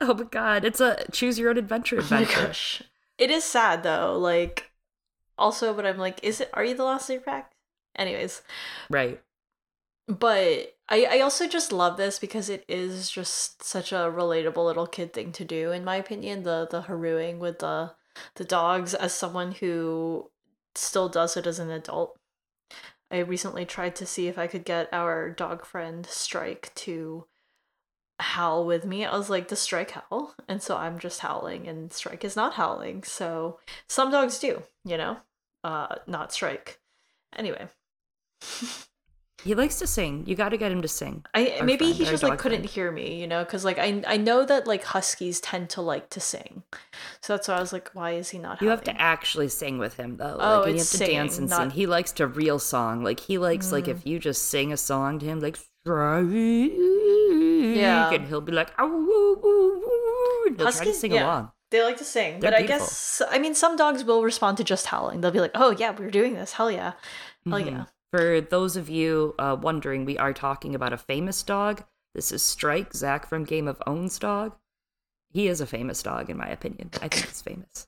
[0.00, 2.82] Oh my god, it's a choose your own adventure Oh my gosh.
[3.18, 4.18] It is sad though.
[4.18, 4.70] Like,
[5.38, 6.50] also, but I'm like, is it?
[6.54, 7.52] Are you the last of your pack?
[7.94, 8.42] Anyways,
[8.90, 9.22] right.
[10.06, 14.86] but I I also just love this because it is just such a relatable little
[14.86, 16.42] kid thing to do, in my opinion.
[16.42, 17.92] The the harrowing with the
[18.34, 20.30] the dogs as someone who
[20.74, 22.18] still does it as an adult.
[23.10, 27.26] I recently tried to see if I could get our dog friend Strike to
[28.18, 29.04] howl with me.
[29.04, 30.34] I was like, the Strike howl?
[30.48, 33.04] And so I'm just howling, and Strike is not howling.
[33.04, 35.18] So some dogs do, you know?
[35.62, 36.80] Uh, not Strike.
[37.36, 37.68] Anyway.
[39.44, 40.24] He likes to sing.
[40.26, 41.24] You got to get him to sing.
[41.34, 42.70] I Our maybe friend, he just like couldn't friend.
[42.70, 46.08] hear me, you know, because like I I know that like huskies tend to like
[46.10, 46.62] to sing,
[47.20, 48.62] so that's why I was like, why is he not?
[48.62, 50.36] You have to actually sing with him though.
[50.40, 51.68] Oh, like, and you have it's to dance singing, and sing.
[51.68, 53.04] not- He likes to real song.
[53.04, 53.90] Like he likes like Mm.
[53.96, 55.58] if you just sing a song to him, like
[57.76, 58.10] Yeah.
[58.12, 61.24] and he'll be like, oh, woo, woo, woo, and try to Huskies- sing yeah.
[61.24, 61.50] along.
[61.70, 64.64] They like to sing, They're but I guess I mean some dogs will respond to
[64.64, 65.20] just howling.
[65.20, 66.52] They'll be like, "Oh yeah, we're doing this.
[66.52, 66.92] Hell yeah,
[67.44, 67.66] hell Mhm.
[67.70, 67.84] yeah."
[68.16, 71.84] For those of you uh, wondering, we are talking about a famous dog.
[72.14, 74.56] This is Strike, Zach from Game of Owns dog.
[75.34, 76.88] He is a famous dog, in my opinion.
[76.94, 77.86] I think he's famous.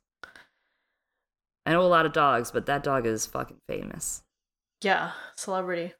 [1.65, 4.23] I know a lot of dogs, but that dog is fucking famous.
[4.83, 5.95] Yeah, celebrity.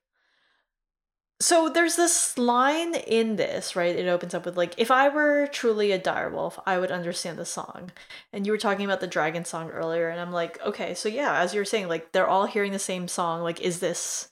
[1.41, 3.95] So there's this line in this, right?
[3.95, 7.45] It opens up with like, if I were truly a direwolf, I would understand the
[7.45, 7.93] song.
[8.33, 11.41] And you were talking about the dragon song earlier, and I'm like, okay, so yeah,
[11.41, 13.43] as you were saying, like they're all hearing the same song.
[13.43, 14.31] Like, is this,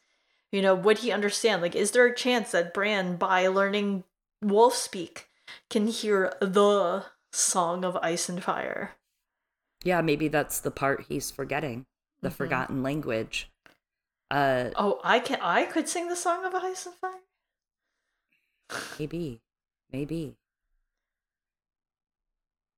[0.50, 1.62] you know, would he understand?
[1.62, 4.02] Like, is there a chance that Bran, by learning
[4.42, 5.28] wolf speak,
[5.70, 8.96] can hear the song of ice and fire?
[9.84, 11.86] Yeah, maybe that's the part he's forgetting
[12.20, 12.36] the Mhm.
[12.36, 13.48] forgotten language.
[14.30, 17.12] Uh, Oh, I can I could sing the song of ice and fire.
[18.98, 19.40] maybe,
[19.92, 20.36] maybe.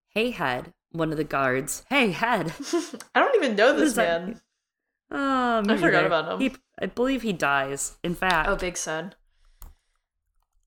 [0.08, 1.84] Hey, Head, one of the guards.
[1.88, 2.52] Hey, Head.
[3.14, 4.22] I don't even know this is that?
[4.26, 4.40] man.
[5.10, 6.40] Oh, I forgot about him.
[6.40, 7.96] He, I believe he dies.
[8.02, 9.14] In fact, Oh, big sad.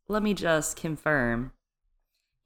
[0.08, 1.52] let me just confirm.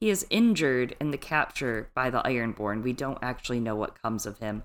[0.01, 2.83] He is injured in the capture by the Ironborn.
[2.83, 4.63] We don't actually know what comes of him.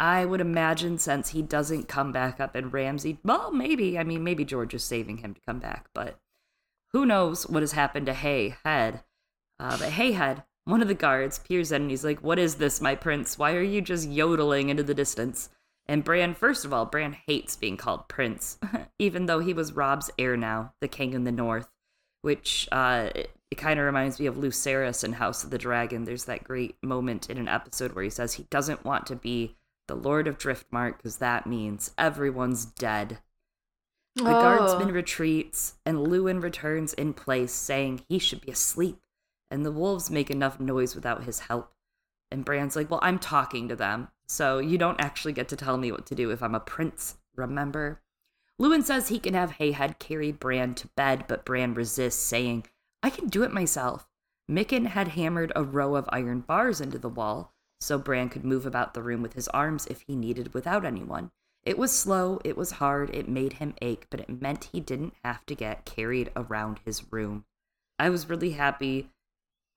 [0.00, 3.98] I would imagine since he doesn't come back up in Ramsay, well, maybe.
[3.98, 6.18] I mean, maybe George is saving him to come back, but
[6.94, 9.04] who knows what has happened to Hay Head.
[9.58, 12.54] Uh, but Hay Head, one of the guards, peers in and he's like, What is
[12.54, 13.38] this, my prince?
[13.38, 15.50] Why are you just yodeling into the distance?
[15.84, 18.58] And Bran, first of all, Bran hates being called prince,
[18.98, 21.68] even though he was Robb's heir now, the king in the north,
[22.22, 26.04] which uh, it, kind of reminds me of Lucerys in House of the Dragon.
[26.04, 29.56] There's that great moment in an episode where he says he doesn't want to be
[29.90, 33.18] the Lord of Driftmark because that means everyone's dead.
[34.14, 34.40] The Oh.
[34.40, 39.00] guardsman retreats, and Luwin returns in place, saying he should be asleep,
[39.50, 41.72] and the wolves make enough noise without his help.
[42.30, 45.76] And Bran's like, Well, I'm talking to them, so you don't actually get to tell
[45.76, 48.00] me what to do if I'm a prince, remember?
[48.60, 52.66] Luwin says he can have Hayhead carry Bran to bed, but Bran resists, saying,
[53.02, 54.06] I can do it myself.
[54.48, 58.66] Mikken had hammered a row of iron bars into the wall, so Bran could move
[58.66, 61.30] about the room with his arms if he needed without anyone.
[61.62, 65.14] It was slow, it was hard, it made him ache, but it meant he didn't
[65.24, 67.44] have to get carried around his room.
[67.98, 69.10] I was really happy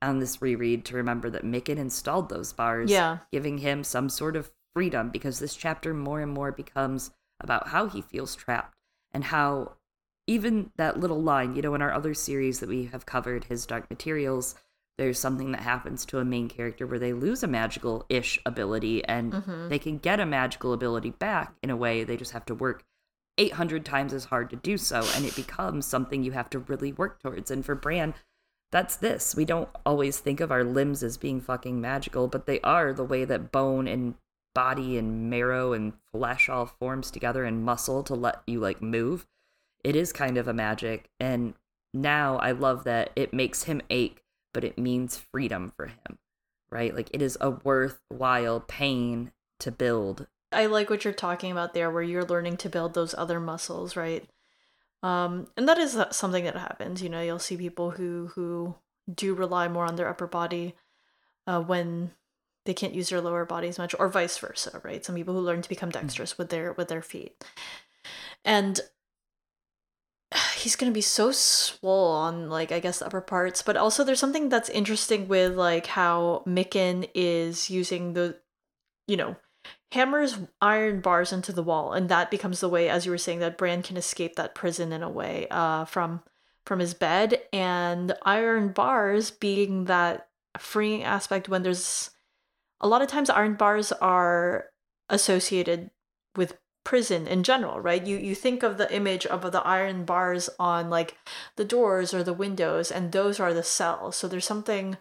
[0.01, 3.19] on this reread to remember that Mikken installed those bars, Yeah.
[3.31, 7.87] giving him some sort of freedom because this chapter more and more becomes about how
[7.87, 8.77] he feels trapped
[9.11, 9.73] and how
[10.25, 13.65] even that little line, you know, in our other series that we have covered, his
[13.65, 14.55] Dark Materials,
[14.97, 19.03] there's something that happens to a main character where they lose a magical ish ability
[19.05, 19.69] and Mhm.
[19.69, 22.03] they can get a magical ability back in a way.
[22.03, 22.83] They just have to work
[23.37, 25.03] 800 times as hard to do so.
[25.15, 27.49] And it becomes something you have to really work towards.
[27.49, 28.13] And for Bran,
[28.71, 29.35] that's this.
[29.35, 33.03] We don't always think of our limbs as being fucking magical, but they are the
[33.03, 34.15] way that bone and
[34.53, 39.25] body and marrow and flesh all forms together and muscle to let you like move.
[39.83, 41.09] It is kind of a magic.
[41.19, 41.55] And
[41.93, 44.22] now I love that it makes him ache,
[44.53, 46.17] but it means freedom for him,
[46.69, 46.95] right?
[46.95, 50.27] Like it is a worthwhile pain to build.
[50.51, 53.95] I like what you're talking about there, where you're learning to build those other muscles,
[53.95, 54.29] right?
[55.01, 57.01] Um, and that is something that happens.
[57.01, 58.75] You know, you'll see people who who
[59.13, 60.75] do rely more on their upper body
[61.45, 62.11] uh, when
[62.65, 65.03] they can't use their lower bodies much, or vice versa, right?
[65.03, 65.93] Some people who learn to become Mm.
[65.93, 67.43] dexterous with their with their feet,
[68.45, 68.79] and
[70.63, 74.19] he's gonna be so swole on like I guess the upper parts, but also there's
[74.19, 78.39] something that's interesting with like how Mikken is using the,
[79.07, 79.35] you know,
[79.91, 83.39] hammers iron bars into the wall, and that becomes the way, as you were saying,
[83.39, 86.21] that Bran can escape that prison in a way, uh, from
[86.65, 92.11] from his bed, and iron bars being that freeing aspect when there's
[92.79, 94.69] a lot of times iron bars are
[95.09, 95.89] associated
[96.35, 98.05] with prison in general right?
[98.05, 101.17] You you think of the image of the iron bars on like
[101.55, 104.15] the doors or the windows and those are the cells.
[104.15, 104.97] So there's something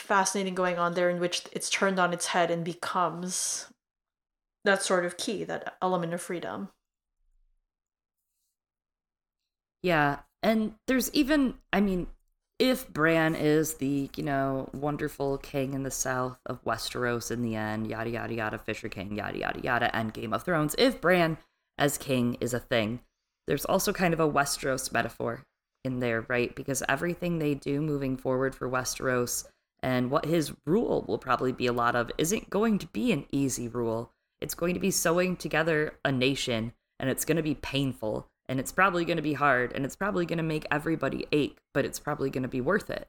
[0.00, 3.66] fascinating going on there in which it's turned on its head and becomes
[4.64, 6.70] that sort of key that element of freedom.
[9.82, 12.08] Yeah, and there's even, I mean,
[12.58, 17.54] if Bran is the, you know, wonderful king in the south of Westeros in the
[17.54, 21.36] end, yada yada yada, Fisher King, yada yada yada, and Game of Thrones, if Bran
[21.78, 23.00] as king is a thing,
[23.46, 25.44] there's also kind of a Westeros metaphor
[25.84, 26.54] in there, right?
[26.54, 29.46] Because everything they do moving forward for Westeros
[29.82, 33.26] and what his rule will probably be a lot of isn't going to be an
[33.30, 34.10] easy rule.
[34.40, 38.60] It's going to be sewing together a nation and it's going to be painful and
[38.60, 41.84] it's probably going to be hard and it's probably going to make everybody ache, but
[41.84, 43.08] it's probably going to be worth it.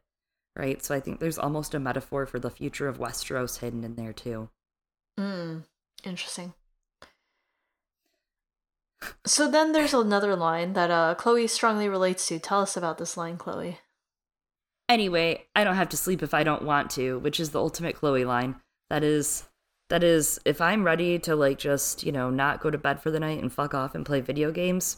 [0.56, 0.84] Right?
[0.84, 4.14] So I think there's almost a metaphor for the future of Westeros hidden in there
[4.14, 4.50] too.
[5.20, 5.64] mm,
[6.04, 6.54] interesting
[9.26, 13.16] so then there's another line that uh chloe strongly relates to tell us about this
[13.16, 13.78] line chloe
[14.90, 17.96] Anyway, I don't have to sleep if I don't want to, which is the ultimate
[17.96, 18.56] Chloe line.
[18.90, 19.44] That is
[19.90, 23.12] that is if I'm ready to like just, you know, not go to bed for
[23.12, 24.98] the night and fuck off and play video games,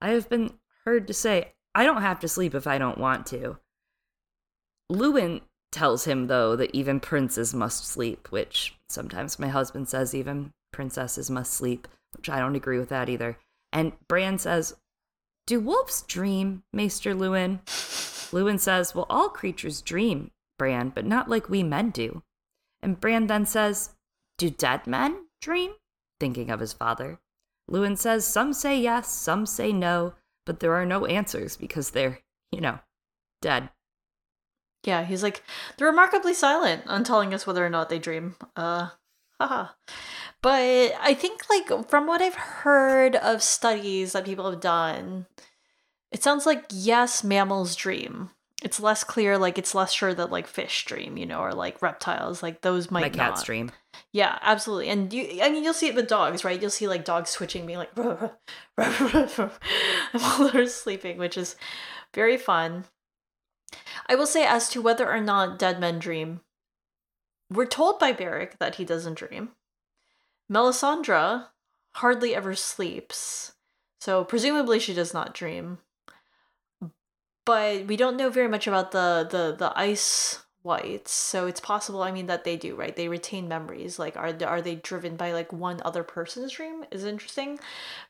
[0.00, 3.26] I have been heard to say I don't have to sleep if I don't want
[3.26, 3.58] to.
[4.90, 10.52] Luwin tells him though that even princes must sleep, which sometimes my husband says even
[10.72, 13.38] princesses must sleep, which I don't agree with that either.
[13.72, 14.76] And Bran says,
[15.46, 17.60] "Do wolves dream, Maester Luwin?"
[18.32, 22.22] Luwin says, Well, all creatures dream, Bran, but not like we men do.
[22.82, 23.94] And Bran then says,
[24.36, 25.72] Do dead men dream?
[26.20, 27.20] Thinking of his father.
[27.70, 30.14] Luwin says, Some say yes, some say no,
[30.46, 32.78] but there are no answers because they're, you know,
[33.42, 33.70] dead.
[34.84, 35.42] Yeah, he's like
[35.76, 38.36] they're remarkably silent on telling us whether or not they dream.
[38.56, 38.90] Uh
[39.40, 39.68] haha.
[40.40, 45.26] But I think like from what I've heard of studies that people have done,
[46.12, 48.30] it sounds like yes, mammals dream.
[48.62, 51.80] It's less clear, like it's less sure that like fish dream, you know, or like
[51.80, 53.46] reptiles, like those might My cat's not.
[53.46, 53.70] dream.
[54.12, 54.88] Yeah, absolutely.
[54.88, 56.60] And you, I mean, you'll see it with dogs, right?
[56.60, 58.30] You'll see like dogs switching, being like, ruh,
[58.76, 59.50] ruh, ruh,
[60.12, 61.54] while they're sleeping, which is
[62.14, 62.84] very fun.
[64.08, 66.40] I will say, as to whether or not dead men dream,
[67.50, 69.50] we're told by Beric that he doesn't dream.
[70.50, 71.46] Melisandre
[71.96, 73.54] hardly ever sleeps,
[74.00, 75.78] so presumably she does not dream.
[77.48, 82.02] But we don't know very much about the the the ice whites, so it's possible.
[82.02, 82.94] I mean, that they do, right?
[82.94, 83.98] They retain memories.
[83.98, 86.84] Like, are are they driven by like one other person's dream?
[86.90, 87.58] Is interesting,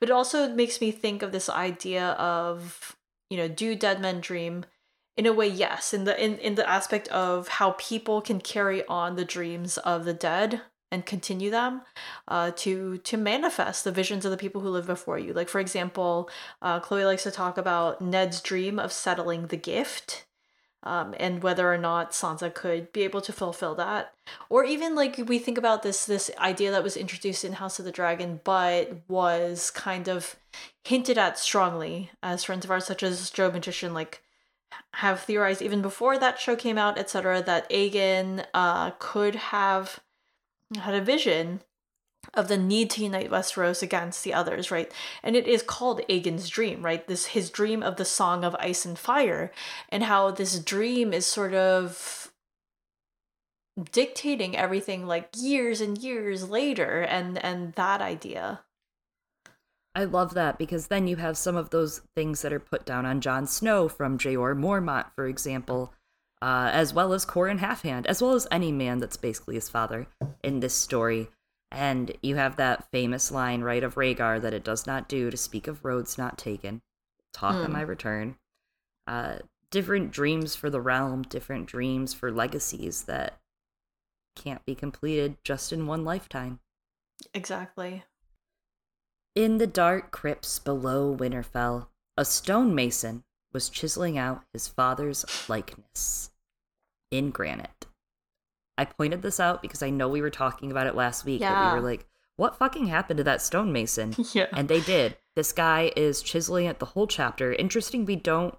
[0.00, 2.96] but it also makes me think of this idea of
[3.30, 4.64] you know, do dead men dream?
[5.16, 5.94] In a way, yes.
[5.94, 10.04] In the in in the aspect of how people can carry on the dreams of
[10.04, 11.82] the dead and continue them
[12.28, 15.32] uh, to to manifest the visions of the people who live before you.
[15.32, 16.30] Like for example,
[16.62, 20.26] uh, Chloe likes to talk about Ned's dream of settling the gift
[20.82, 24.14] um, and whether or not Sansa could be able to fulfill that,
[24.48, 27.84] or even like we think about this this idea that was introduced in House of
[27.84, 30.36] the Dragon, but was kind of
[30.84, 34.22] hinted at strongly as friends of ours such as Joe Magician like
[34.94, 40.00] have theorized even before that show came out, etc., that Aegon uh, could have
[40.76, 41.62] had a vision
[42.34, 44.92] of the need to unite Westeros against the others, right?
[45.22, 47.06] And it is called Aegon's dream, right?
[47.06, 49.50] This his dream of the Song of Ice and Fire,
[49.88, 52.32] and how this dream is sort of
[53.92, 58.60] dictating everything like years and years later, and and that idea.
[59.94, 63.04] I love that because then you have some of those things that are put down
[63.06, 65.92] on Jon Snow from Jeor Mormont, for example,
[66.40, 70.06] uh, as well as Qhorin Halfhand, as well as any man that's basically his father
[70.42, 71.28] in this story.
[71.70, 75.36] And you have that famous line, right, of Rhaegar that it does not do to
[75.36, 76.80] speak of roads not taken.
[77.32, 77.72] Talk on Hmm.
[77.72, 78.38] my return.
[79.06, 79.38] Uh,
[79.70, 83.38] different dreams for the realm, different dreams for legacies that
[84.34, 86.60] can't be completed just in one lifetime.
[87.34, 88.04] Exactly.
[89.34, 93.24] In the dark crypts below Winterfell, a stonemason
[93.58, 96.30] was chiseling out his father's likeness
[97.10, 97.86] in granite.
[98.78, 101.40] I pointed this out because I know we were talking about it last week.
[101.40, 101.74] Yeah.
[101.74, 102.06] we were like,
[102.36, 104.14] what fucking happened to that stonemason?
[104.32, 104.46] Yeah.
[104.52, 105.16] And they did.
[105.34, 107.52] This guy is chiseling it the whole chapter.
[107.52, 108.54] Interesting, we don't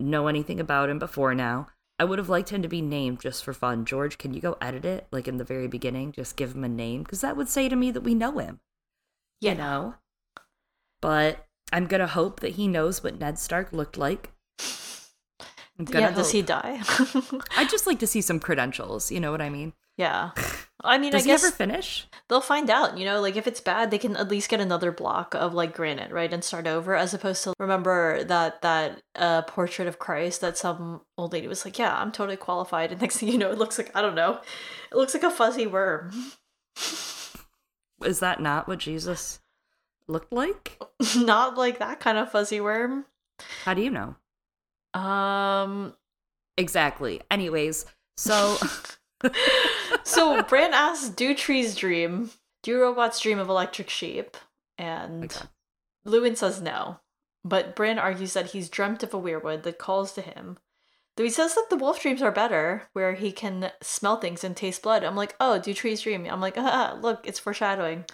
[0.00, 1.68] know anything about him before now.
[2.00, 3.84] I would have liked him to be named just for fun.
[3.84, 6.10] George, can you go edit it like in the very beginning?
[6.10, 8.58] Just give him a name because that would say to me that we know him.
[9.40, 9.52] Yeah.
[9.52, 9.94] You know?
[11.00, 14.32] But I'm going to hope that he knows what Ned Stark looked like.
[15.78, 16.80] I'm gonna yeah, does he die?
[17.56, 19.12] I'd just like to see some credentials.
[19.12, 19.74] You know what I mean?
[19.96, 20.30] yeah.
[20.84, 22.06] I mean, Does I he guess ever finish?
[22.28, 24.92] they'll find out, you know, like if it's bad, they can at least get another
[24.92, 26.32] block of like granite, right?
[26.32, 31.00] And start over as opposed to remember that that uh portrait of Christ that some
[31.16, 33.76] old lady was like, "Yeah, I'm totally qualified." And next thing you know, it looks
[33.76, 34.40] like I don't know.
[34.92, 36.12] It looks like a fuzzy worm.
[38.04, 39.40] Is that not what Jesus
[40.08, 40.78] looked like?
[41.16, 43.06] Not like that kind of fuzzy worm.
[43.64, 44.16] How do you know?
[45.00, 45.94] Um
[46.56, 47.20] Exactly.
[47.30, 47.84] Anyways,
[48.16, 48.56] so
[50.04, 52.30] so Bran asks, "Do trees dream?
[52.62, 54.36] Do robots dream of electric sheep?"
[54.76, 55.46] And Okay.
[56.06, 56.98] Luwin says no,
[57.44, 60.58] but Bran argues that he's dreamt of a weirwood that calls to him.
[61.16, 64.56] Though he says that the wolf dreams are better, where he can smell things and
[64.56, 65.02] taste blood.
[65.02, 66.26] I'm like, oh, do trees dream?
[66.30, 68.04] I'm like, ah, look, it's foreshadowing.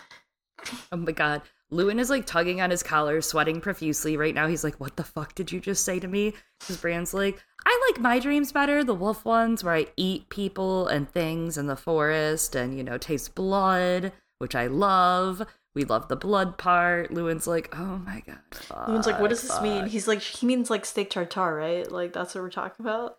[0.91, 1.43] Oh my god.
[1.73, 4.17] Luwin is like tugging on his collar, sweating profusely.
[4.17, 6.35] Right now, he's like, What the fuck did you just say to me?
[6.61, 10.87] Because Bran's like, I like my dreams better, the wolf ones where I eat people
[10.87, 15.43] and things in the forest and, you know, taste blood, which I love.
[15.75, 17.11] We love the blood part.
[17.11, 18.39] Luwin's like, Oh my god.
[18.53, 19.87] Fuck, Luwin's like, what does this mean?
[19.87, 21.91] He's like, he means like steak tartare, right?
[21.91, 23.17] Like that's what we're talking about.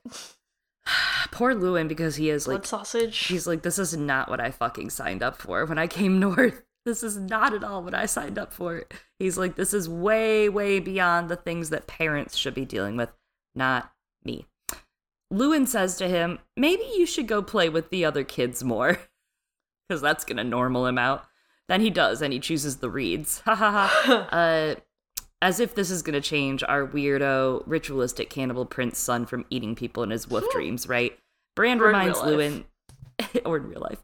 [1.31, 3.17] Poor Luwin because he is Blood like, sausage.
[3.25, 6.61] he's like, This is not what I fucking signed up for when I came north.
[6.85, 8.83] This is not at all what I signed up for.
[9.17, 13.09] He's like, this is way, way beyond the things that parents should be dealing with,
[13.55, 13.91] not
[14.23, 14.45] me.
[15.33, 18.99] Luwin says to him, maybe you should go play with the other kids more,
[19.89, 21.25] because that's going to normal him out.
[21.67, 23.39] Then he does, and he chooses the reeds.
[23.45, 24.27] Ha ha ha.
[24.31, 24.75] Uh,
[25.41, 29.75] as if this is going to change our weirdo, ritualistic cannibal prince son from eating
[29.75, 31.17] people in his wolf dreams, right?
[31.55, 32.19] Bran Or reminds.
[32.19, 32.63] Luwin,
[33.45, 34.01] or in real life.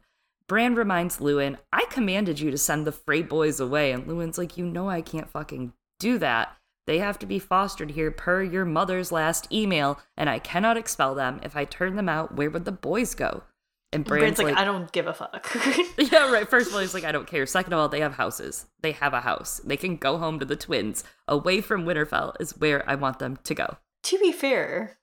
[0.48, 3.92] Bran reminds Luwin, I commanded you to send the Frey boys away.
[3.92, 6.56] And Luwin's like, You know, I can't fucking do that.
[6.86, 11.14] They have to be fostered here per your mother's last email, and I cannot expel
[11.14, 11.40] them.
[11.44, 13.44] If I turn them out, where would the boys go?
[13.92, 15.54] And Bran's Brand's like, like, I don't give a fuck.
[15.98, 16.48] yeah, right.
[16.48, 17.44] First of all, he's like, I don't care.
[17.44, 18.66] Second of all, they have houses.
[18.80, 19.60] They have a house.
[19.64, 21.04] They can go home to the twins.
[21.28, 23.76] Away from Winterfell is where I want them to go.
[24.04, 24.98] to be fair,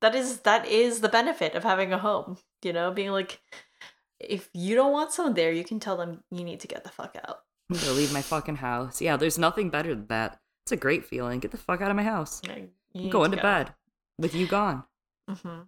[0.00, 2.38] that is that is the benefit of having a home.
[2.62, 3.40] You know, being like,
[4.20, 6.90] if you don't want someone there, you can tell them you need to get the
[6.90, 7.40] fuck out.
[7.70, 9.00] I'm gonna leave my fucking house.
[9.00, 10.40] Yeah, there's nothing better than that.
[10.64, 11.40] It's a great feeling.
[11.40, 12.42] Get the fuck out of my house.
[12.48, 13.42] I'm going to go.
[13.42, 13.74] bed
[14.18, 14.84] with you gone.
[15.28, 15.60] hmm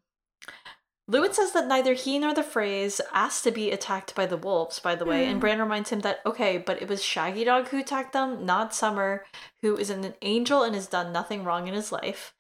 [1.11, 4.79] Luwin says that neither he nor the Freys asked to be attacked by the wolves,
[4.79, 7.81] by the way, and Bran reminds him that, okay, but it was Shaggy Dog who
[7.81, 9.25] attacked them, not Summer,
[9.61, 12.33] who is an angel and has done nothing wrong in his life.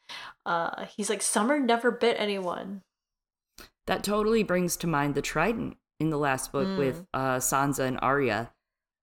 [0.46, 2.82] Uh, he's like, Summer never bit anyone.
[3.88, 6.78] That totally brings to mind the trident in the last book Mm.
[6.78, 8.50] with uh, Sansa and Arya.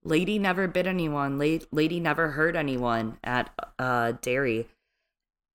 [0.03, 1.37] Lady never bit anyone.
[1.37, 4.67] La- Lady never hurt anyone at uh, Darry.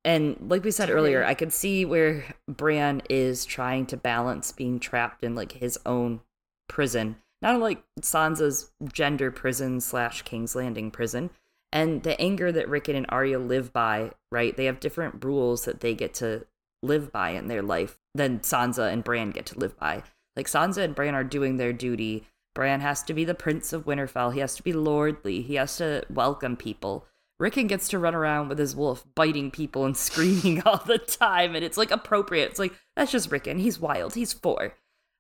[0.05, 4.81] And like we said earlier, I could see where Bran is trying to balance being
[4.81, 6.21] trapped in like his own
[6.69, 11.31] prison, not like Sansa's gender prison slash King's Landing prison,
[11.73, 14.11] and the anger that Rickon and Arya live by.
[14.31, 16.47] Right, they have different rules that they get to
[16.83, 20.03] live by in their life than Sansa and Bran get to live by.
[20.37, 22.27] Like Sansa and Bran are doing their duty.
[22.55, 24.35] Bran has to be the prince of Winterfell.
[24.35, 25.43] He has to be lordly.
[25.43, 27.07] He has to welcome people.
[27.39, 31.55] Rickon gets to run around with his wolf, biting people and screaming all the time,
[31.55, 32.51] and it's like appropriate.
[32.51, 33.59] It's like that's just Rickon.
[33.59, 34.15] He's wild.
[34.15, 34.75] He's four.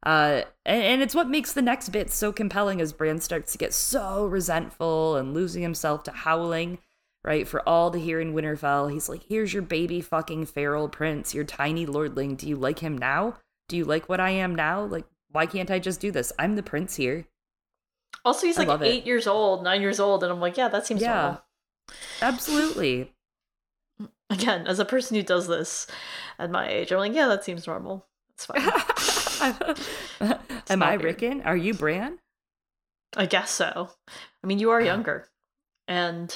[0.04, 3.58] Uh, and, and it's what makes the next bit so compelling as Bran starts to
[3.58, 6.78] get so resentful and losing himself to howling,
[7.24, 7.46] right?
[7.46, 11.44] For all to hear in Winterfell, he's like, "Here's your baby fucking feral prince, your
[11.44, 12.36] tiny lordling.
[12.36, 13.38] Do you like him now?
[13.72, 14.84] Do you like what I am now?
[14.84, 16.30] Like, why can't I just do this?
[16.38, 17.26] I'm the prince here."
[18.22, 18.86] Also, he's I like love it.
[18.88, 21.14] eight years old, nine years old, and I'm like, yeah, that seems Yeah.
[21.22, 21.42] normal.
[22.20, 23.14] Absolutely.
[24.30, 25.86] Again, as a person who does this
[26.38, 28.04] at my age, I'm like, yeah, that seems normal.
[28.34, 28.60] It's fine.
[30.68, 31.04] Am I weird.
[31.04, 31.40] Rickon?
[31.42, 32.18] Are you Bran?
[33.16, 33.88] I guess so.
[34.44, 35.30] I mean, you are younger.
[35.88, 36.34] And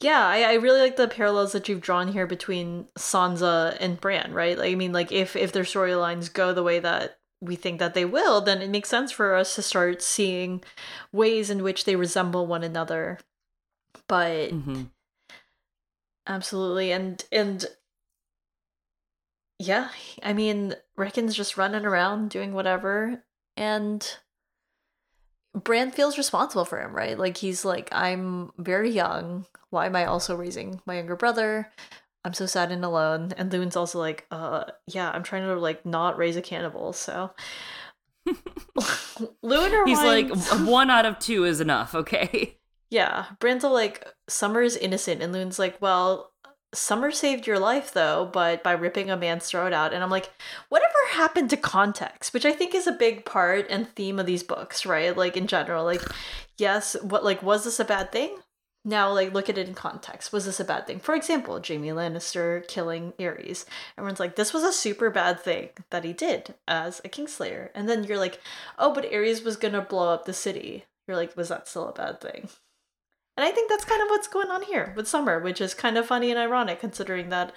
[0.00, 4.32] yeah, I, I really like the parallels that you've drawn here between Sansa and Bran,
[4.32, 4.58] right?
[4.58, 7.94] Like, I mean, like if if their storylines go the way that we think that
[7.94, 10.62] they will, then it makes sense for us to start seeing
[11.12, 13.18] ways in which they resemble one another.
[14.08, 14.84] But hmm
[16.26, 16.92] Absolutely.
[16.92, 17.66] And and
[19.58, 19.90] yeah,
[20.22, 23.24] I mean, Rickon's just running around doing whatever.
[23.56, 24.16] and
[25.54, 27.18] Bran feels responsible for him, right?
[27.18, 29.46] Like he's like, I'm very young.
[29.70, 31.70] Why am I also raising my younger brother?
[32.24, 33.32] I'm so sad and alone.
[33.36, 36.92] And Luwin's also like, uh, yeah, I'm trying to like not raise a cannibal.
[36.92, 37.30] So
[39.42, 40.30] Luwin He's like,
[40.66, 42.56] one out of two is enough, okay?
[42.90, 46.32] yeah, Bran's all like, Summer is innocent, and Luwin's like, well,
[46.74, 49.92] Summer saved your life though, but by ripping a man's throat out.
[49.92, 50.30] And I'm like,
[50.68, 54.42] whatever happened to context, which I think is a big part and theme of these
[54.42, 55.16] books, right?
[55.16, 56.02] Like in general, like,
[56.58, 58.36] yes, what like was this a bad thing?
[58.84, 60.32] Now, like, look at it in context.
[60.32, 60.98] Was this a bad thing?
[61.00, 63.66] For example, Jaime Lannister killing Aerys.
[63.98, 67.68] Everyone's like, this was a super bad thing that he did as a Kingslayer.
[67.74, 68.40] And then you're like,
[68.78, 70.86] oh, but Aerys was gonna blow up the city.
[71.06, 72.48] You're like, was that still a bad thing?
[73.38, 75.96] And I think that's kind of what's going on here with Summer, which is kind
[75.96, 77.52] of funny and ironic considering that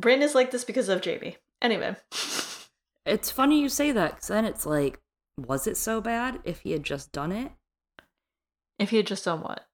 [0.00, 1.36] Bran is like this because of Jaime.
[1.60, 1.94] Anyway,
[3.04, 4.98] It's funny you say that, because then it's like,
[5.36, 7.52] was it so bad if he had just done it?
[8.78, 9.66] if he had just done what?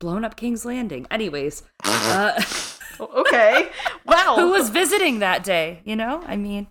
[0.00, 1.06] Blown up King's Landing.
[1.08, 2.42] Anyways, uh,
[3.00, 3.68] Okay.
[4.06, 4.34] Wow.
[4.36, 6.20] who was visiting that day, you know?
[6.26, 6.66] I mean,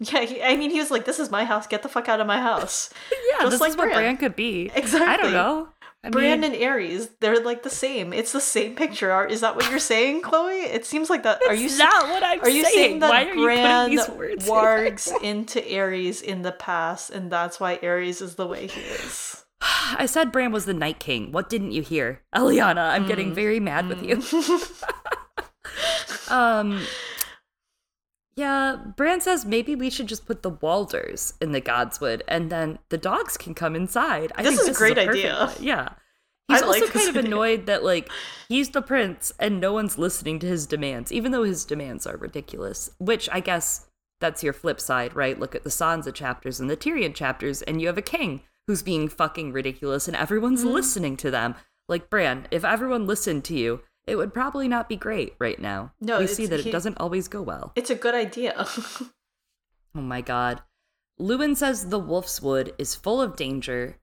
[0.00, 1.66] Yeah, he, I mean, he was like, "This is my house.
[1.68, 2.90] Get the fuck out of my house."
[3.32, 3.96] yeah, Just this like is what Bran.
[3.96, 4.70] Bran could be.
[4.74, 5.08] Exactly.
[5.08, 5.68] I don't know.
[6.06, 8.12] I Bran mean, and Aerys, they're like the same.
[8.12, 9.10] It's the same picture.
[9.10, 10.60] Are- Is that what you're saying, Chloe?
[10.60, 11.40] It seems like that.
[11.48, 13.00] Are you not what I'm Are you saying?
[13.00, 15.22] that Why are you putting these words wargs mouth?
[15.24, 19.44] into Aerys in the past, and that's why Aerys is the way he is?
[19.60, 21.32] I said Bran was the Night King.
[21.32, 22.22] What didn't you hear?
[22.34, 23.08] Eliana, I'm Mm.
[23.08, 24.22] getting very mad with you.
[26.28, 26.80] um
[28.36, 32.78] Yeah, Bran says maybe we should just put the Walders in the Godswood and then
[32.90, 34.30] the dogs can come inside.
[34.34, 35.46] I This think is a great perfect idea.
[35.46, 35.54] way.
[35.60, 35.88] Yeah.
[36.48, 37.28] I He's also like kind of idea.
[37.28, 38.08] annoyed that like
[38.48, 42.16] he's the prince and no one's listening to his demands, even though his demands are
[42.16, 42.90] ridiculous.
[42.98, 43.86] Which I guess
[44.20, 45.40] that's your flip side, right?
[45.40, 48.82] Look at the Sansa chapters and the Tyrion chapters, and you have a king who's
[48.82, 50.74] being fucking ridiculous and everyone's Mm-hmm.
[50.74, 51.54] listening to them.
[51.88, 55.92] Like Bran, if everyone listened to you, it would probably not be great right now.
[56.00, 57.72] No, we see that he- it doesn't always go well.
[57.74, 58.66] it's a good idea.
[59.94, 60.60] Oh my god.
[61.18, 63.96] Luwin says the Wolf's Wood is full of danger.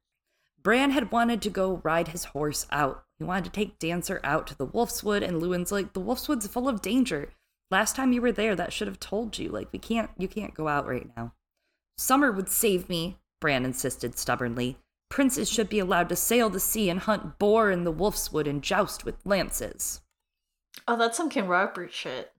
[0.61, 3.03] Bran had wanted to go ride his horse out.
[3.19, 6.27] He wanted to take Dancer out to the Wolf's Wood, and Luwin's like, the Wolf's
[6.27, 7.29] Wood's full of danger.
[7.69, 9.49] Last time you were there, that should have told you.
[9.49, 11.33] Like, we can't, you can't go out right now.
[11.97, 14.77] Summer would save me, Bran insisted stubbornly.
[15.13, 18.47] Princes should be allowed to sail the sea and hunt boar in the Wolf's Wood
[18.47, 20.01] and joust with lances.
[20.87, 22.31] oh, that's some King Robert shit.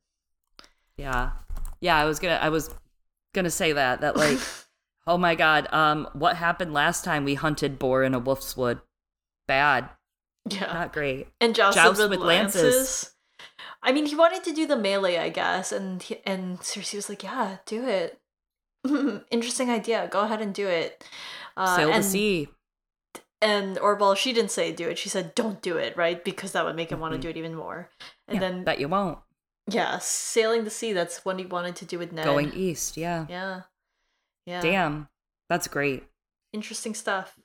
[0.97, 1.31] Yeah.
[1.79, 2.75] Yeah, I was gonna I was
[3.33, 4.01] gonna say that.
[4.01, 4.41] That like
[5.07, 8.81] oh my god, um what happened last time we hunted boar in a wolf's wood?
[9.47, 9.89] Bad.
[10.51, 10.73] Yeah.
[10.73, 11.29] Not great.
[11.41, 12.63] and jousted Joust with, with lances.
[12.65, 13.15] lances.
[13.85, 17.09] I mean, he wanted to do the melee, I guess, and he, and Cersei was
[17.09, 18.21] like, "Yeah, do it.
[19.31, 20.09] Interesting idea.
[20.11, 21.05] Go ahead and do it."
[21.57, 22.49] Uh, Sail and, the sea.
[23.45, 24.99] And or well, she didn't say do it.
[24.99, 26.25] She said don't do it, right?
[26.25, 27.23] Because that would make him want to Mhm.
[27.23, 27.91] do it even more.
[28.27, 29.19] And Yeah, then that you won't.
[29.69, 30.93] yeah, sailing the sea.
[30.95, 32.25] That's what he wanted to do with Ned.
[32.25, 33.27] Going east, yeah.
[33.29, 33.63] Yeah.
[34.47, 34.61] Yeah.
[34.61, 35.09] Damn.
[35.49, 36.05] That's great.
[36.53, 37.37] interesting stuff.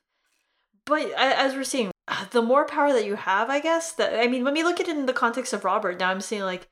[0.86, 1.92] But as we're seeing,
[2.32, 4.88] the more power that you have, I guess that I mean, when we look at
[4.88, 6.68] it in the context of Robert, now I'm seeing like,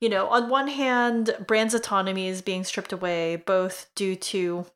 [0.00, 4.66] you know, on one hand, Bran's autonomy is being stripped away, both due to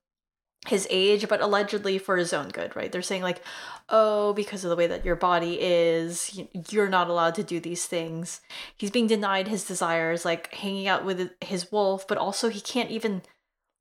[0.66, 2.92] his age, but allegedly for his own good, right?
[2.92, 3.42] They're saying like,
[3.88, 6.40] oh, because of the way that your body is,
[6.70, 8.40] you're not allowed to do these things.
[8.76, 12.90] He's being denied his desires, like hanging out with his wolf, but also he can't
[12.90, 13.22] even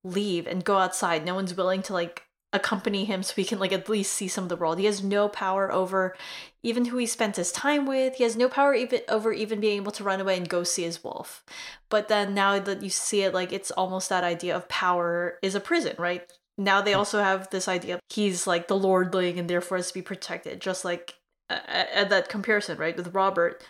[0.03, 1.23] leave and go outside.
[1.23, 2.23] No one's willing to like
[2.53, 4.79] accompany him so he can like at least see some of the world.
[4.79, 6.15] He has no power over
[6.63, 8.15] even who he spent his time with.
[8.15, 10.83] He has no power even over even being able to run away and go see
[10.83, 11.43] his wolf.
[11.89, 15.55] But then now that you see it like it's almost that idea of power is
[15.55, 16.29] a prison, right?
[16.61, 19.93] Now they also have this idea of he's like the lordling and therefore has to
[19.95, 21.15] be protected, just like
[21.49, 23.65] uh, at that comparison, right, with Robert.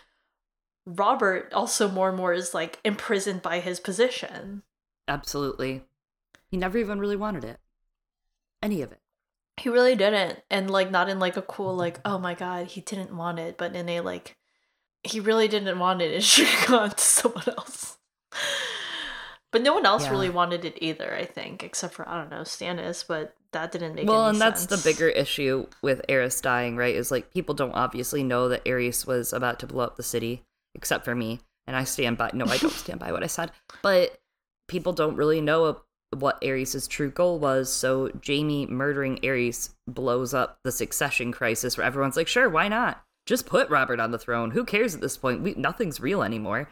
[0.84, 4.62] Robert also more and more is like imprisoned by his position.
[5.08, 5.84] Absolutely.
[6.50, 7.58] He never even really wanted it.
[8.62, 9.00] Any of it.
[9.56, 10.40] He really didn't.
[10.50, 13.56] And like not in like a cool like, oh my god, he didn't want it,
[13.56, 14.36] but in a like
[15.02, 16.10] he really didn't want it.
[16.12, 17.96] It should have gone to someone else.
[19.52, 20.10] But no one else Yeah.
[20.10, 23.94] really wanted it either, I think, except for I don't know, Stannis, but that didn't
[23.94, 26.94] make well, and that's the bigger issue with Aerys dying, right?
[26.94, 30.42] Is like people don't obviously know that Aerys was about to blow up the city,
[30.74, 32.30] except for me, and I stand by.
[32.32, 34.18] No, I don't stand by what I said, but
[34.68, 35.82] people don't really know
[36.16, 37.70] what Aerys' true goal was.
[37.70, 43.02] So Jaime murdering Aerys blows up the succession crisis, where everyone's like, "Sure, why not?
[43.26, 44.52] Just put Robert on the throne.
[44.52, 45.42] Who cares at this point?
[45.42, 46.68] We, nothing's real anymore."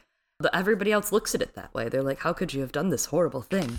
[0.53, 1.89] Everybody else looks at it that way.
[1.89, 3.79] They're like, "How could you have done this horrible thing?"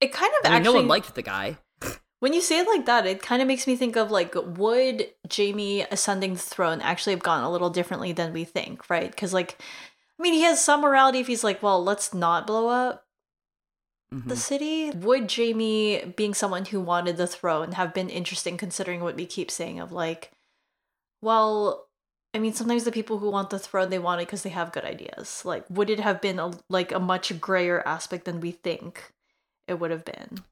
[0.00, 1.58] It kind of I mean, actually no one liked the guy.
[2.20, 5.08] When you say it like that, it kind of makes me think of like, would
[5.34, 9.10] Jaime ascending the throne actually have gone a little differently than we think, right?
[9.10, 9.58] Because, like,
[10.18, 13.04] I mean, he has some morality if he's like, well, let's not blow up
[14.14, 14.28] Mhm.
[14.28, 14.90] the city.
[14.92, 19.50] Would Jaime, being someone who wanted the throne, have been interesting considering what we keep
[19.50, 20.32] saying of like,
[21.20, 21.85] well,
[22.36, 24.70] I mean, sometimes the people who want the throne they want it because they have
[24.70, 25.42] good ideas.
[25.42, 29.10] Like, would it have been a like a much grayer aspect than we think
[29.66, 30.44] it would have been?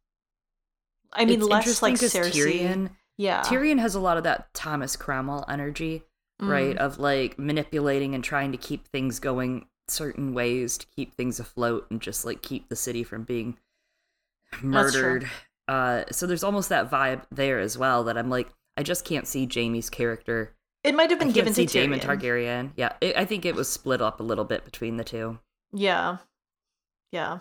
[1.12, 2.32] I mean, It's less like Cersei.
[2.32, 6.04] Tyrion, yeah, Tyrion has a lot of that Thomas Cromwell energy,
[6.40, 6.74] right?
[6.74, 6.78] Mm.
[6.78, 11.86] Of like manipulating and trying to keep things going certain ways to keep things afloat
[11.90, 13.58] and just like keep the city from being
[14.62, 15.28] murdered.
[15.68, 19.26] Uh, so there's almost that vibe there as well that I'm like, I just can't
[19.26, 20.54] see Jaime's character.
[20.84, 22.00] It might have been given to Tyrion.
[22.00, 22.72] Targaryen.
[22.76, 25.38] Yeah, it, I think it was split up a little bit between the two.
[25.72, 26.18] Yeah.
[27.10, 27.40] Yeah.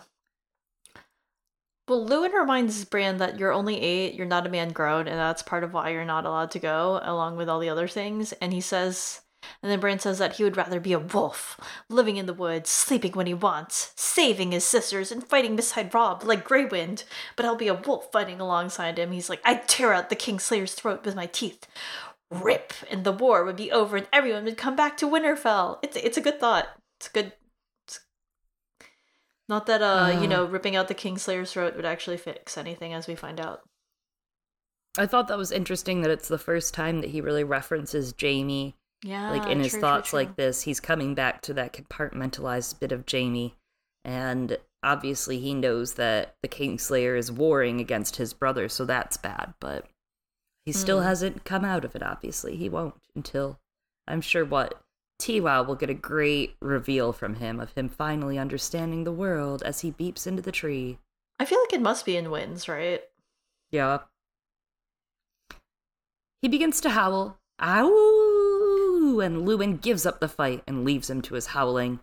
[1.86, 5.42] Well, Luwin reminds Bran that you're only eight, you're not a man grown, and that's
[5.42, 8.32] part of why you're not allowed to go, along with all the other things.
[8.34, 9.20] And he says,
[9.62, 12.70] and then Bran says that he would rather be a wolf, living in the woods,
[12.70, 17.04] sleeping when he wants, saving his sisters, and fighting beside Robb like Grey Wind.
[17.36, 19.12] But I'll be a wolf fighting alongside him.
[19.12, 21.66] He's like, I'd tear out the Kingslayer's throat with my teeth.
[22.42, 25.78] Rip, and the war would be over, and everyone would come back to Winterfell.
[25.82, 26.68] It's it's a good thought.
[26.98, 27.32] It's a good
[29.48, 33.06] not that uh, you know, ripping out the Kingslayer's throat would actually fix anything, as
[33.06, 33.60] we find out.
[34.96, 38.76] I thought that was interesting that it's the first time that he really references Jaime
[39.02, 40.20] Yeah, like in his true, true, thoughts true.
[40.20, 43.56] like this he's coming back to that compartmentalized bit of jaime
[44.04, 49.54] and obviously he knows that the kingslayer is warring against his brother so that's bad
[49.58, 49.84] but
[50.64, 51.04] he still Mm.
[51.04, 53.58] hasn't come out of it obviously he won't until
[54.06, 54.80] i'm sure what
[55.20, 59.80] Tiwa will get a great reveal from him of him finally understanding the world as
[59.80, 60.98] he beeps into the tree
[61.38, 63.02] I feel like it must be in Winds, right?
[63.72, 63.98] yeah.
[66.42, 71.34] He begins to howl, ow, and Luwin gives up the fight and leaves him to
[71.34, 72.00] his howling.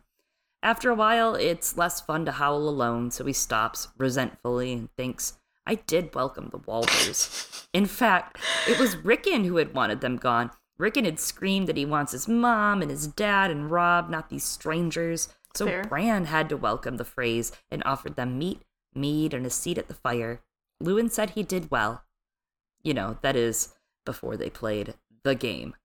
[0.63, 5.37] After a while, it's less fun to howl alone, so he stops resentfully and thinks,
[5.65, 7.67] I did welcome the Walders.
[7.73, 8.37] In fact,
[8.67, 10.51] it was Rickon who had wanted them gone.
[10.77, 14.43] Rickon had screamed that he wants his mom and his dad and Robb, not these
[14.43, 15.29] strangers.
[15.55, 15.83] So Fair.
[15.83, 18.61] Bran had to welcome the Freys and offered them meat,
[18.95, 20.41] mead, and a seat at the fire.
[20.81, 22.03] Luwin said he did well.
[22.83, 25.75] You know, that is before they played the game.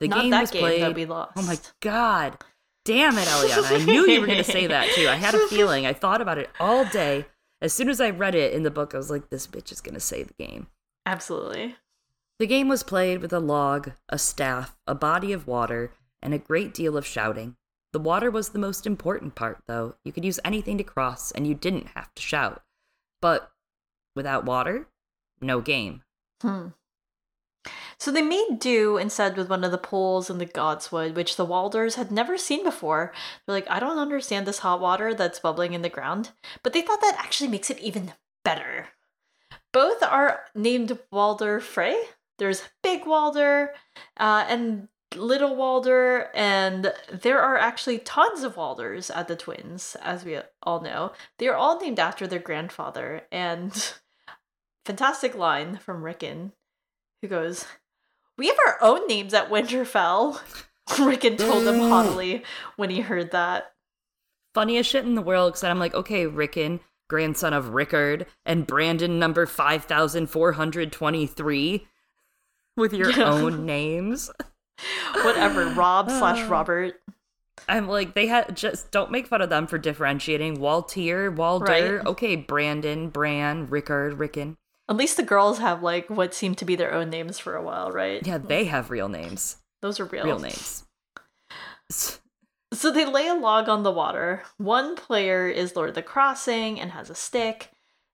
[0.00, 0.82] The Not game that was game played.
[0.82, 1.32] that we lost.
[1.36, 2.38] Oh my god.
[2.86, 3.80] Damn it, Eliana.
[3.80, 5.08] I knew you were going to say that too.
[5.08, 5.84] I had a feeling.
[5.84, 7.26] I thought about it all day.
[7.60, 9.80] As soon as I read it in the book, I was like, this bitch is
[9.80, 10.66] going to save the game.
[11.06, 11.76] Absolutely.
[12.38, 15.92] The game was played with a log, a staff, a body of water,
[16.22, 17.56] and a great deal of shouting.
[17.92, 19.94] The water was the most important part, though.
[20.04, 22.62] You could use anything to cross, and you didn't have to shout.
[23.22, 23.50] But
[24.14, 24.88] without water,
[25.40, 26.02] no game.
[26.42, 26.68] Hmm.
[27.98, 31.46] So they made do instead with one of the poles in the Godswood, which the
[31.46, 33.12] Walders had never seen before.
[33.46, 36.30] They're like, I don't understand this hot water that's bubbling in the ground.
[36.62, 38.12] But they thought that actually makes it even
[38.44, 38.88] better.
[39.72, 42.00] Both are named Walder Frey.
[42.38, 43.72] There's Big Walder
[44.18, 50.24] uh, and Little Walder, and there are actually tons of Walders at the twins, as
[50.24, 51.12] we all know.
[51.38, 53.94] They are all named after their grandfather, and
[54.84, 56.52] fantastic line from Rickon,
[57.22, 57.64] who goes,
[58.38, 60.40] We have our own names at Winterfell.
[61.04, 62.44] Rickon told him haughtily
[62.76, 63.72] when he heard that.
[64.54, 69.18] Funniest shit in the world, because I'm like, okay, Rickon, grandson of Rickard, and Brandon
[69.18, 71.86] number 5423
[72.76, 73.32] with your Yeah.
[73.32, 74.30] own names.
[75.22, 77.00] Whatever, Robb slash Robert.
[77.68, 80.60] I'm like, they had just don't make fun of them for differentiating.
[80.60, 82.06] Waltyr, Walder, Right.
[82.06, 84.56] okay, Brandon, Bran, Rickard, Rickon.
[84.88, 87.62] At least the girls have like what seemed to be their own names for a
[87.62, 88.24] while, right?
[88.24, 89.56] Yeah, they have real names.
[89.82, 90.24] Those are real.
[90.24, 90.84] Real names.
[92.72, 94.42] So they lay a log on the water.
[94.58, 97.70] One player is Lord of the Crossing and has a stick.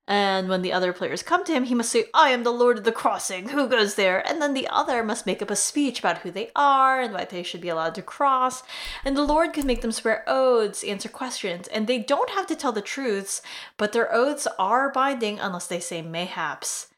[0.08, 2.78] And when the other players come to him, he must say, I am the Lord
[2.78, 3.50] of the Crossing.
[3.50, 4.26] Who goes there?
[4.28, 7.24] And then the other must make up a speech about who they are and why
[7.24, 8.64] they should be allowed to cross.
[9.04, 12.56] And the Lord can make them swear oaths, answer questions, and they don't have to
[12.56, 13.42] tell the truths,
[13.76, 16.91] but their oaths are binding unless they say mayhaps.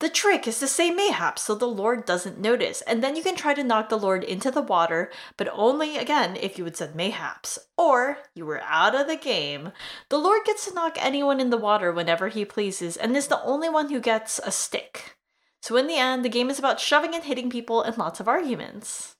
[0.00, 3.36] The trick is to say mayhaps so the Lord doesn't notice, and then you can
[3.36, 6.96] try to knock the Lord into the water, but only again if you had said
[6.96, 9.72] mayhaps, or you were out of the game.
[10.08, 13.42] The Lord gets to knock anyone in the water whenever he pleases, and is the
[13.42, 15.18] only one who gets a stick.
[15.60, 18.28] So in the end, the game is about shoving and hitting people and lots of
[18.28, 19.16] arguments.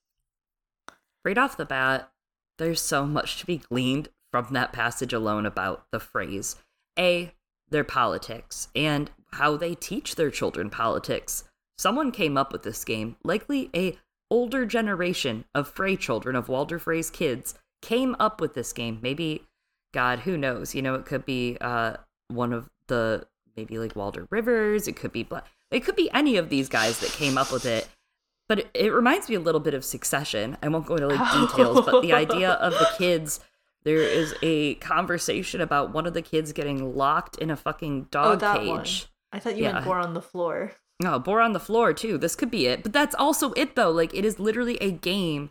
[1.23, 2.11] right off the bat,
[2.57, 6.57] there's so much to be gleaned from that passage alone about the Freys.
[6.99, 7.35] A,
[7.69, 11.45] their politics, and how they teach their children politics.
[11.79, 13.99] Someone came up with this game, likely a
[14.31, 18.99] older generation of Frey children, of Walder Frey's kids, came up with this game.
[19.03, 19.45] Maybe,
[19.93, 20.75] God, who knows?
[20.75, 21.95] You know, it could be uh,
[22.29, 23.27] one of the
[23.57, 24.89] maybe like Walder Rivers.
[24.89, 25.27] It could be
[25.71, 27.89] it could be any of these guys that came up with it.
[28.49, 30.57] But it, it reminds me a little bit of Succession.
[30.63, 33.41] I won't go into like details, but the idea of the kids.
[33.83, 38.43] There is a conversation about one of the kids getting locked in a fucking dog
[38.43, 38.69] oh, cage.
[38.69, 39.11] One.
[39.33, 39.73] I thought you yeah.
[39.73, 40.73] meant Boar on the floor.
[41.03, 42.19] No, Boar on the floor too.
[42.19, 42.83] This could be it.
[42.83, 43.91] But that's also it though.
[43.91, 45.51] Like it is literally a game,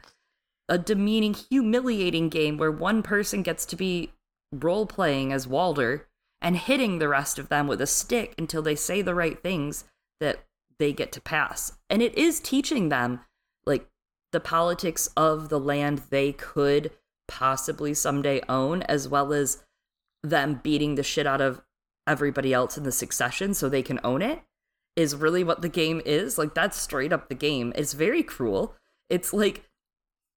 [0.67, 4.11] a demeaning, humiliating game where one person gets to be
[4.51, 6.07] role playing as Walder
[6.41, 9.85] and hitting the rest of them with a stick until they say the right things
[10.19, 10.45] that
[10.77, 11.73] they get to pass.
[11.89, 13.21] And it is teaching them
[13.65, 13.87] like
[14.31, 16.91] the politics of the land they could
[17.27, 19.63] possibly someday own, as well as
[20.23, 21.61] them beating the shit out of
[22.09, 24.41] everybody else in the succession so they can own it,
[24.95, 26.37] is really what the game is.
[26.37, 27.71] Like, that's straight up the game.
[27.75, 28.75] It's very cruel.
[29.09, 29.69] It's like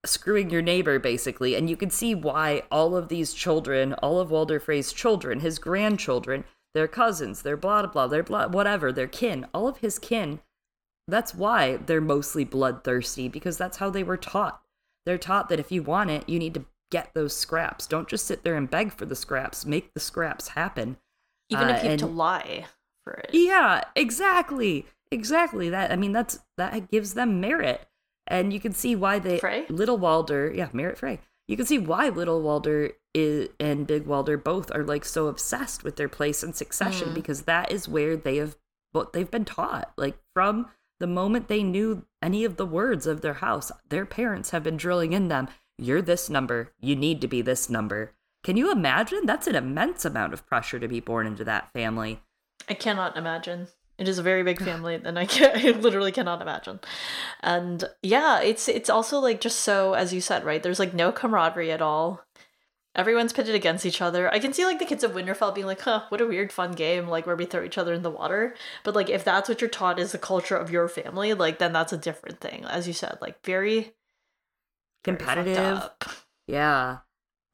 [0.05, 1.55] screwing your neighbor, basically.
[1.55, 5.59] And you can see why all of these children, all of Walder Frey's children, his
[5.59, 6.45] grandchildren,
[6.75, 10.41] their cousins, their blah, blah, their blah, whatever, their kin, all of his kin,
[11.09, 14.63] that's why they're mostly bloodthirsty because that's how they were taught.
[15.05, 17.87] They're taught that if you want it, you need to get those scraps.
[17.87, 19.67] Don't just sit there and beg for the scraps.
[19.67, 20.97] Make the scraps happen.
[21.53, 22.67] Even uh, if you have to lie
[23.05, 23.31] for it.
[23.33, 24.87] Yeah, exactly.
[25.11, 25.69] Exactly.
[25.69, 27.87] That I mean that's that gives them merit.
[28.27, 29.67] And you can see why they Frey?
[29.69, 31.21] Little Walder, yeah, Merrett Frey.
[31.49, 35.83] You can see why Little Walder is, and Big Walder both are like so obsessed
[35.85, 37.15] with their place in succession mm.
[37.15, 38.57] because that is where they have
[38.93, 39.93] what they've been taught.
[39.97, 44.51] Like from the moment they knew any of the words of their house, their parents
[44.51, 45.49] have been drilling in them,
[45.79, 48.13] you're this number, you need to be this number.
[48.43, 49.25] Can you imagine?
[49.25, 52.21] That's an immense amount of pressure to be born into that family.
[52.69, 53.69] I cannot imagine.
[53.99, 56.81] It is a very big family, and I can I literally cannot imagine.
[57.41, 60.63] And yeah, it's it's also like just so as you said, right?
[60.63, 62.25] There's like no camaraderie at all.
[62.95, 64.33] Everyone's pitted against each other.
[64.33, 66.73] I can see like the kids of Winterfell being like, huh, what a weird fun
[66.73, 68.55] game, like where we throw each other in the water.
[68.85, 71.73] But like if that's what you're taught is the culture of your family, like then
[71.73, 72.65] that's a different thing.
[72.65, 73.95] As you said, like very
[75.05, 75.55] competitive.
[75.55, 76.17] Very
[76.49, 76.99] yeah.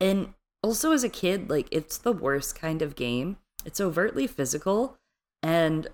[0.01, 3.38] And also as a kid, like it's the worst kind of game.
[3.64, 4.98] It's overtly physical
[5.42, 5.88] and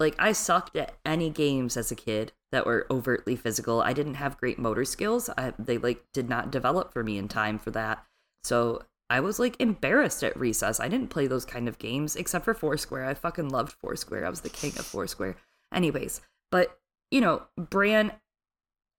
[0.00, 3.82] like I sucked at any games as a kid that were overtly physical.
[3.82, 5.28] I didn't have great motor skills.
[5.36, 8.04] I, they like did not develop for me in time for that.
[8.44, 10.80] So I was like embarrassed at recess.
[10.80, 13.04] I didn't play those kind of games except for Foursquare.
[13.04, 14.24] I fucking loved Foursquare.
[14.24, 15.36] I was the king of Foursquare.
[15.74, 16.78] Anyways, but
[17.10, 18.12] you know, Bran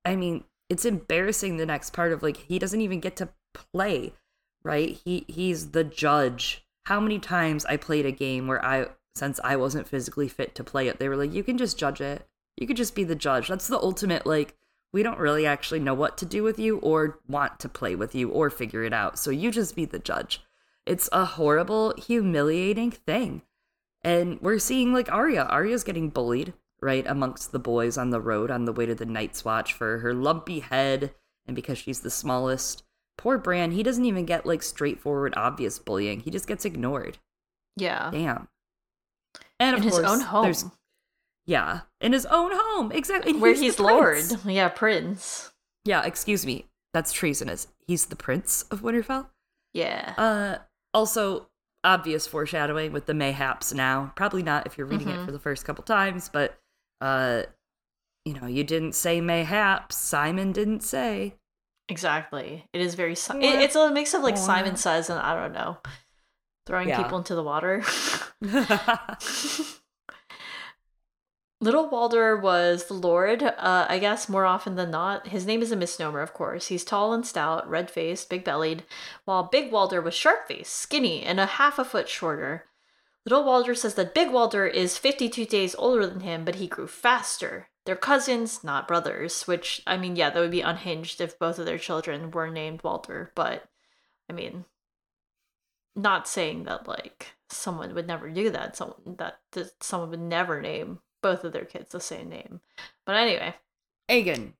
[0.05, 3.29] I mean, it's embarrassing the next part of like he doesn't even get to
[3.73, 4.13] play,
[4.69, 4.99] right?
[5.03, 6.65] He he's the judge.
[6.85, 10.63] How many times I played a game where I since I wasn't physically fit to
[10.63, 12.27] play it, they were like, you can just judge it.
[12.55, 13.47] You could just be the judge.
[13.47, 14.55] That's the ultimate, like,
[14.93, 18.15] we don't really actually know what to do with you or want to play with
[18.15, 19.19] you or figure it out.
[19.19, 20.41] So you just be the judge.
[20.85, 23.43] It's a horrible, humiliating thing.
[24.01, 25.43] And we're seeing like Arya.
[25.43, 29.05] Arya's getting bullied, right, amongst the boys on the road on the way to the
[29.05, 31.13] Night's Watch for her lumpy head
[31.45, 32.83] and because she's the smallest.
[33.19, 36.21] Poor Bran, he doesn't even get like straightforward, obvious bullying.
[36.21, 37.17] He just gets ignored.
[37.75, 38.09] Yeah.
[38.13, 38.47] Damn.
[39.59, 40.43] And of in course, his own home.
[40.43, 40.63] There's,
[41.45, 43.33] yeah, in his own home, exactly.
[43.33, 44.23] Where he's, he's Lord.
[44.45, 45.51] Yeah, Prince.
[45.83, 46.67] Yeah, excuse me.
[46.93, 47.67] That's treasonous.
[47.85, 49.27] He's the Prince of Winterfell.
[49.73, 50.13] Yeah.
[50.17, 50.59] Uh,
[50.93, 51.49] also,
[51.83, 54.13] obvious foreshadowing with the mayhaps now.
[54.15, 55.23] Probably not if you're reading mm-hmm.
[55.23, 56.57] it for the first couple times, but
[57.01, 57.43] uh,
[58.23, 59.97] you know, you didn't say mayhaps.
[59.97, 61.35] Simon didn't say.
[61.89, 62.65] Exactly.
[62.71, 63.15] It is very.
[63.15, 65.77] Si- it, it's a mix of like Simon says and I don't know
[66.69, 67.01] throwing yeah.
[67.01, 67.83] people into the water.
[71.61, 75.27] Little Walder was the Lord, uh, I guess, more often than not.
[75.27, 76.67] His name is a misnomer, of course.
[76.67, 78.83] He's tall and stout, red faced, big bellied,
[79.25, 82.65] while Big Walder was sharp faced, skinny, and a half a foot shorter.
[83.25, 86.87] Little Walder says that Big Walder is 52 days older than him, but he grew
[86.87, 87.69] faster.
[87.85, 91.65] They're cousins, not brothers, which, I mean, yeah, that would be unhinged if both of
[91.65, 93.63] their children were named Walter, but,
[94.29, 94.65] I mean,
[95.95, 100.61] not saying that like someone would never do that someone that, that someone would never
[100.61, 102.61] name both of their kids the same name
[103.05, 103.53] but anyway
[104.09, 104.53] Aegon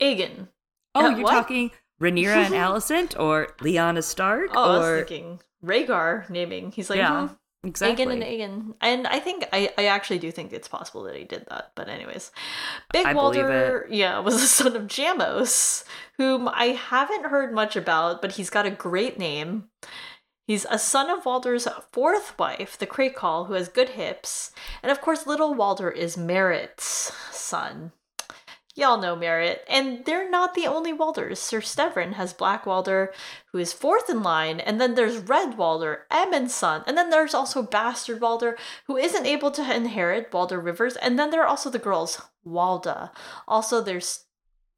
[0.00, 0.48] Aegon
[0.94, 1.32] oh you're what?
[1.32, 4.74] talking Rhaenyra and Alicent or Lyanna Stark oh or...
[4.74, 7.28] I was thinking Rhaegar naming he's like yeah.
[7.28, 7.34] Hmm.
[7.64, 8.04] Exactly.
[8.04, 8.74] And Aegon.
[8.80, 11.72] And I think I, I actually do think it's possible that he did that.
[11.74, 12.30] But anyways.
[12.92, 15.84] Big I Walder yeah, was the son of Jammos,
[16.16, 19.64] whom I haven't heard much about, but he's got a great name.
[20.46, 24.50] He's a son of Walder's fourth wife, the Crakehall, who has good hips.
[24.82, 27.92] And of course, little Walder is Merrett's son.
[28.78, 29.58] Y'all know Merrett.
[29.68, 31.38] And they're not the only Walders.
[31.38, 33.12] Sir Stevron has Black Walder,
[33.50, 34.60] who is fourth in line.
[34.60, 36.84] And then there's Red Walder, Emmon's son.
[36.86, 38.56] And then there's also Bastard Walder,
[38.86, 40.94] who isn't able to inherit Walder Rivers.
[40.94, 43.10] And then there are also the girls, Walda.
[43.48, 44.26] Also, there's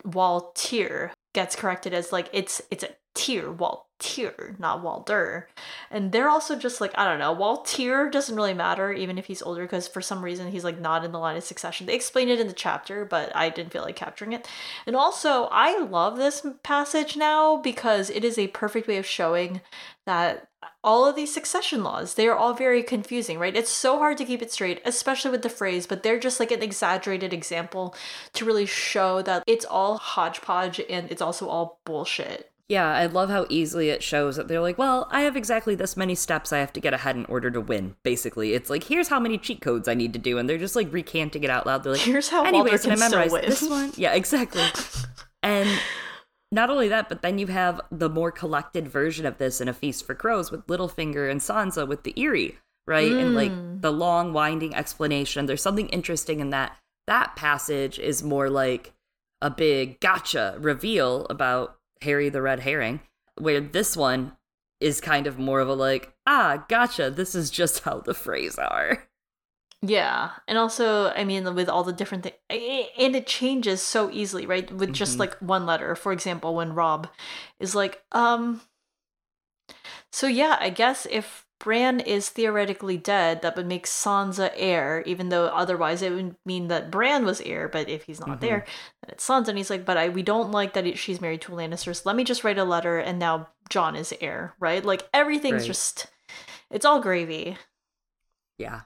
[0.03, 3.53] Waltyr, gets corrected as like it's it's a tier
[4.01, 5.49] Waltyr, not Walder.
[5.91, 9.43] And they're also just like, I don't know, Waltyr doesn't really matter even if he's
[9.43, 11.87] older because for some reason he's like not in the line of succession.
[11.87, 14.49] They explain it in the chapter, but I didn't feel like capturing it.
[14.87, 19.61] And also, I love this passage now because it is a perfect way of showing
[20.07, 20.49] that
[20.83, 24.25] all of these succession laws they are all very confusing right it's so hard to
[24.25, 27.95] keep it straight especially with the Freys but they're just like an exaggerated example
[28.33, 33.31] to really show that it's all hodgepodge and it's also all bullshit yeah, I love
[33.31, 36.59] how easily it shows that they're like, well, I have exactly this many steps I
[36.59, 37.97] have to get ahead in order to win.
[38.05, 40.77] Basically, it's like here's how many cheat codes I need to do, and they're just
[40.77, 41.83] like recanting it out loud.
[41.83, 43.93] They're like, here's how anyways, Walder can I can memorize this one?
[43.97, 44.63] Yeah, exactly.
[45.43, 45.69] and
[46.53, 49.73] not only that, but then you have the more collected version of this in A
[49.73, 52.57] Feast for Crows with Littlefinger and Sansa with the Eyrie,
[52.87, 53.11] right?
[53.11, 53.83] And like Mm.
[53.83, 55.47] the long winding explanation.
[55.47, 56.77] There's something interesting in that.
[57.09, 58.93] That passage is more like
[59.43, 63.01] a big gotcha reveal about Harry the Red Herring,
[63.37, 64.37] where this one
[64.81, 68.59] is kind of more of a like, ah, gotcha, this is just how the Freys
[68.59, 69.07] are.
[69.83, 72.37] Yeah, and also, I mean, with all the different things,
[72.99, 74.71] and it changes so easily, right?
[74.71, 75.21] With just Mhm.
[75.21, 77.09] like one letter, for example, when Robb
[77.59, 78.61] is like, um,
[80.13, 85.29] so yeah, I guess if Bran is theoretically dead, that would make Sansa heir, even
[85.29, 87.69] though otherwise it would mean that Bran was heir.
[87.69, 88.41] But if he's not Mhm.
[88.41, 88.67] there,
[89.11, 89.49] it's Sansa.
[89.49, 91.95] And he's like, but I we don't like that it, she's married to a Lannister.
[91.95, 94.85] So let me just write a letter, and now Jon is heir, right?
[94.85, 95.67] Like everything's Right.
[95.67, 96.07] just,
[96.71, 97.57] it's all gravy.
[98.59, 98.83] Yeah.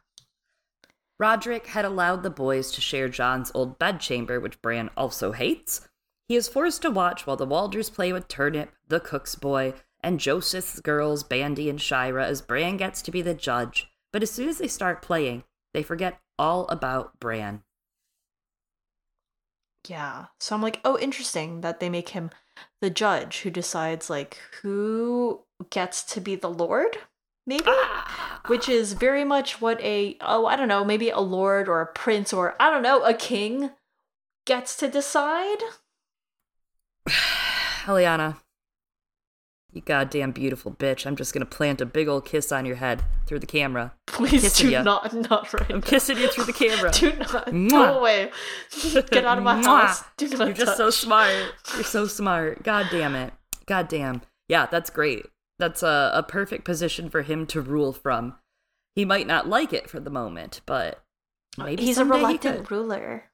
[1.20, 5.88] Rodrik had allowed the boys to share Jon's old bedchamber, which Bran also hates.
[6.26, 10.18] He is forced to watch while the Walders play with Turnip, the cook's boy, and
[10.18, 13.88] Joseth's girls, Bandy and Shyra, as Bran gets to be the judge.
[14.12, 17.62] But as soon as they start playing, they forget all about Bran.
[19.88, 20.26] Yeah.
[20.40, 22.30] So I'm like, oh, interesting that they make him
[22.80, 26.98] the judge who decides like who gets to be the lord,
[27.46, 27.64] maybe,
[28.46, 28.72] which ah.
[28.72, 32.32] is very much what a oh I don't know maybe a lord or a prince
[32.32, 33.70] or I don't know a king
[34.46, 35.58] gets to decide.
[37.84, 38.38] Eliana,
[39.74, 41.04] you goddamn beautiful bitch.
[41.04, 43.92] I'm just gonna plant a big old kiss on your head through the camera.
[44.06, 44.82] Please do ya.
[44.82, 45.68] not not right.
[45.70, 45.86] I'm now.
[45.86, 46.92] kissing you through the camera.
[46.94, 47.70] Do not Mwah.
[47.70, 48.30] go away.
[49.10, 50.04] Get out of my house.
[50.16, 51.32] Do not You're just so smart.
[51.74, 52.62] You're so smart.
[52.62, 53.34] God damn it.
[53.66, 54.22] God damn.
[54.48, 55.26] Yeah, that's great.
[55.58, 58.36] That's a, a perfect position for him to rule from.
[58.94, 61.02] He might not like it for the moment, but
[61.58, 63.24] maybe He's a someday he reluctant ruler,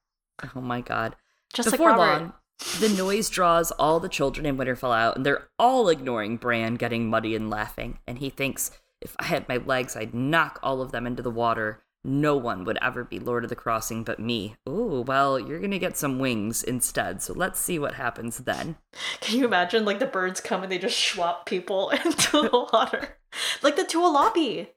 [0.54, 1.16] Oh my god.
[1.52, 2.22] just Before like Robert.
[2.22, 2.32] long,
[2.78, 7.08] the noise draws all the children in Winterfell out, and they're all ignoring Bran getting
[7.08, 7.98] muddy and laughing.
[8.06, 11.30] And he thinks, if I had my legs, I'd knock all of them into the
[11.30, 11.82] water.
[12.02, 14.56] No one would ever be Lord of the Crossing but me.
[14.68, 18.76] Ooh, well, you're gonna get some wings instead, so let's see what happens then.
[19.20, 23.18] Can you imagine like the birds come and they just swap people into the water?
[23.62, 24.68] Like the Tualabi.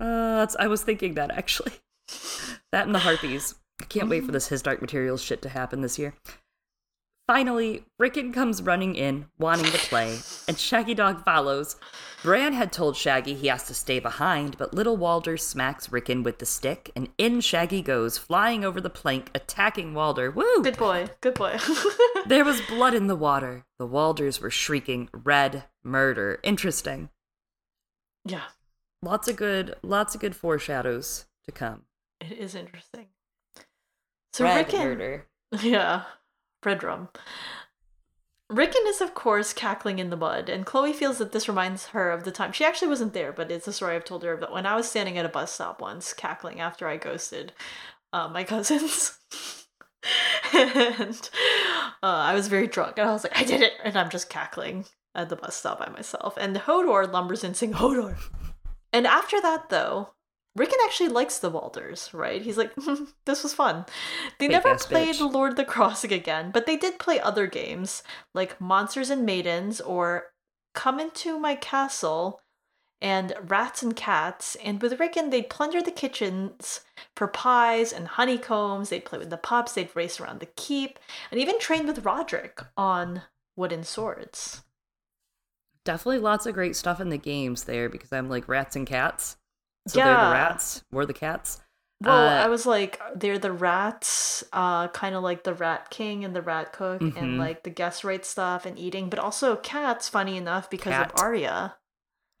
[0.00, 1.72] Uh, that's, I was thinking that actually.
[2.72, 3.54] that and the Harpies.
[3.80, 6.14] I can't wait for this His Dark Materials shit to happen this year.
[7.32, 11.76] Finally, Rickon comes running in, wanting to play, and Shaggy Dog follows.
[12.22, 16.40] Bran had told Shaggy he has to stay behind, but little Walder smacks Rickon with
[16.40, 20.30] the stick, and in Shaggy goes, flying over the plank, attacking Walder.
[20.30, 20.62] Woo!
[20.62, 21.08] Good boy.
[21.22, 21.56] Good boy.
[22.26, 23.64] There was blood in the water.
[23.78, 26.38] The Walders were shrieking, red, murder.
[26.42, 27.08] Interesting.
[28.26, 28.48] yeah,
[29.00, 31.84] Lots of good, lots of good foreshadows to come.
[32.20, 33.06] it is interesting.
[34.34, 35.26] So red Rickon, murder.
[35.62, 36.02] yeah,
[36.64, 37.08] red rum.
[38.50, 42.10] Rickon is of course cackling in the mud, and Chloe feels that this reminds her
[42.10, 44.52] of the time she actually wasn't there, but it's a story I've told her about
[44.52, 47.52] when I was standing at a bus stop once, cackling after I ghosted
[48.12, 49.18] uh, my cousins.
[50.52, 51.30] and
[52.02, 54.28] uh, I was very drunk, and I was like, I did it, and I'm just
[54.28, 54.84] cackling
[55.14, 56.36] at the bus stop by myself.
[56.36, 58.16] And Hodor lumbers in saying, Hodor.
[58.92, 60.10] And after that, though,
[60.54, 62.42] Rickon actually likes the Walders, right?
[62.42, 62.72] He's like,
[63.24, 63.86] this was fun.
[64.38, 65.32] They Fake never played bitch.
[65.32, 68.02] Lord of the Crossing again, but they did play other games
[68.34, 70.26] like Monsters and Maidens or
[70.74, 72.40] Come Into My Castle
[73.00, 74.56] and Rats and Cats.
[74.62, 76.80] And with Rickon, they'd plunder the kitchens
[77.16, 78.90] for pies and honeycombs.
[78.90, 79.72] They'd play with the pups.
[79.72, 80.98] They'd race around the keep
[81.30, 83.22] and even train with Rodrik on
[83.56, 84.62] wooden swords.
[85.84, 89.36] Definitely lots of great stuff in the games there because I'm like rats and cats.
[89.88, 90.06] So Yeah.
[90.06, 91.60] they're the rats, we're the cats.
[92.00, 96.24] Well, Uh, I was like, they're the rats, uh, kind of like the Rat King
[96.24, 97.16] and the Rat Cook, Mhm.
[97.16, 100.08] and like the guest right stuff and eating, but also cats.
[100.08, 101.12] Funny enough, because Cat.
[101.12, 101.76] of Arya.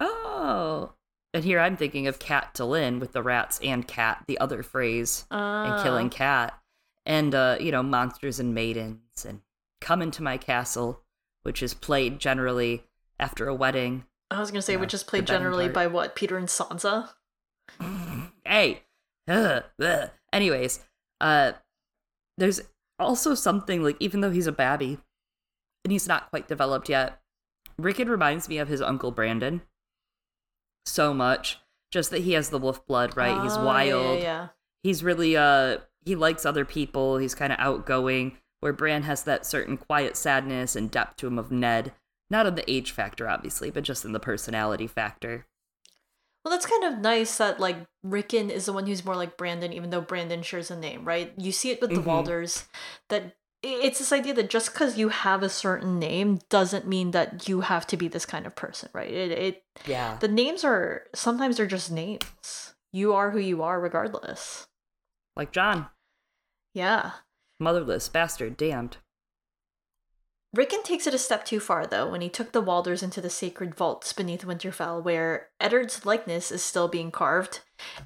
[0.00, 0.94] Oh.
[1.34, 5.74] And here I'm thinking of Catelyn with the rats and cat, the other Freys, and
[5.74, 6.58] Uh, killing cat.
[7.06, 9.40] And uh, you know, monsters and maidens and
[9.80, 11.02] come into my castle,
[11.42, 12.84] which is played generally
[13.18, 14.04] after a wedding.
[14.30, 17.10] I was gonna say, Yeah, which is played generally by what Petyr and Sansa.
[18.44, 18.82] Hey.
[19.28, 20.10] Ugh, ugh.
[20.32, 20.80] Anyways,
[21.20, 21.52] uh
[22.38, 22.60] there's
[22.98, 24.98] also something like even though he's a babby
[25.84, 27.20] and he's not quite developed yet,
[27.78, 29.62] Rickon reminds me of his uncle Brandon
[30.86, 31.58] so much.
[31.90, 33.42] Just that he has the wolf blood, right?
[33.42, 34.18] he's Oh, yeah, wild.
[34.18, 34.48] Yeah, yeah.
[34.82, 37.18] He's really uh he likes other people.
[37.18, 38.38] He's kind of outgoing.
[38.60, 41.92] Where Bran has that certain quiet sadness and depth to him of Ned.
[42.30, 45.46] Not on the age factor, obviously, but just in the personality factor.
[46.44, 49.72] Well, that's kind of nice that like Rickon is the one who's more like Brandon,
[49.72, 51.32] even though Brandon shares a name, right?
[51.36, 52.04] You see it with the Mhm.
[52.26, 52.66] Walders
[53.08, 57.48] that it's this idea that just because you have a certain name doesn't mean that
[57.48, 59.08] you have to be this kind of person, right?
[59.12, 60.16] It, it Yeah.
[60.20, 62.74] the names are sometimes they're just names.
[62.92, 64.66] You are who you are, regardless.
[65.36, 65.88] Like Jon,
[66.74, 67.12] Yeah.
[67.60, 68.96] motherless, bastard, damned.
[70.54, 73.30] Rickon takes it a step too far, though, when he took the Walders into the
[73.30, 77.60] sacred vaults beneath Winterfell, where Eddard's likeness is still being carved,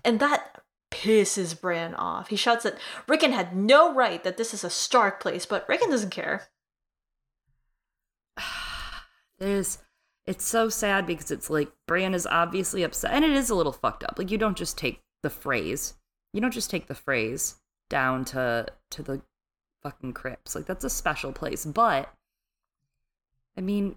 [0.04, 2.28] and that pisses Bran off.
[2.28, 2.78] He shouts that
[3.08, 6.44] Rickon had no right that this is a Stark place, but Rickon doesn't care.
[9.38, 9.78] There's
[10.26, 13.72] it's so sad because it's like Bran is obviously upset and it is a little
[13.72, 14.14] fucked up.
[14.18, 15.94] Like you don't just take the Freys.
[16.32, 17.56] You don't just take the Freys
[17.88, 19.22] down to to the
[19.82, 20.54] fucking crypts.
[20.54, 21.64] Like that's a special place.
[21.64, 22.12] But
[23.56, 23.96] I mean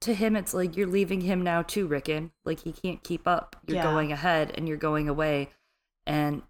[0.00, 2.32] to him it's like you're leaving him now too, Rickon.
[2.44, 3.56] Like he can't keep up.
[3.66, 3.84] You're Yeah.
[3.84, 5.50] going ahead and you're going away.
[6.06, 6.42] And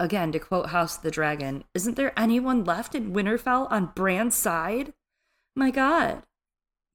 [0.00, 4.34] again, to quote House of the Dragon, isn't there anyone left in Winterfell on Bran's
[4.34, 4.94] side?
[5.54, 6.22] My god.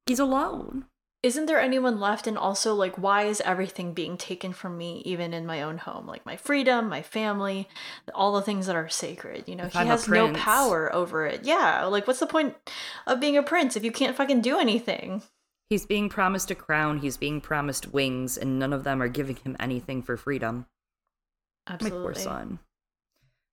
[0.05, 0.85] He's alone.
[1.21, 2.27] Isn't there anyone left?
[2.27, 6.07] And also, like, why is everything being taken from me, even in my own home?
[6.07, 7.67] Like, my freedom, my family,
[8.15, 9.43] all the things that are sacred.
[9.47, 11.41] You know, If he I'm has no power over it.
[11.43, 11.83] Yeah.
[11.85, 12.55] Like, what's the point
[13.05, 15.21] of being a prince if you can't fucking do anything?
[15.69, 19.35] He's being promised a crown, he's being promised wings, and none of them are giving
[19.35, 20.65] him anything for freedom.
[21.67, 21.99] Absolutely.
[21.99, 22.59] My poor son.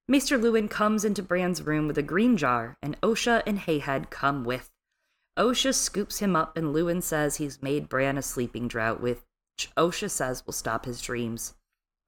[0.09, 4.45] Maester Luwin comes into Bran's room with a green jar, and Osha and Hayhead come
[4.45, 4.71] with.
[5.37, 9.21] Osha scoops him up, and Luwin says he's made Bran a sleeping draught, which
[9.77, 11.55] Osha says will stop his dreams.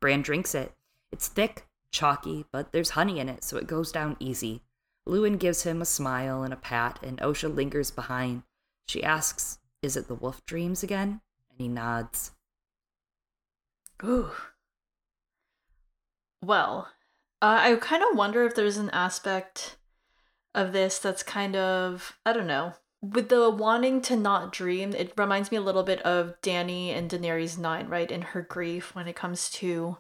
[0.01, 0.72] Bran drinks it.
[1.12, 4.62] It's thick, chalky, but there's honey in it, so it goes down easy.
[5.07, 8.43] Luwin gives him a smile and a pat, and Osha lingers behind.
[8.87, 11.20] She asks, Is it the wolf dreams again?
[11.51, 12.33] And he nods.
[14.05, 14.31] Ooh.
[16.43, 16.89] Well,
[17.43, 19.76] uh, I kind of wonder if there's an aspect
[20.55, 22.74] of this that's kind of I don't know.
[23.01, 27.09] With the wanting to not dream, it reminds me a little bit of Dany and
[27.11, 28.11] Daenerys Nine, right?
[28.11, 29.99] In her grief when it comes to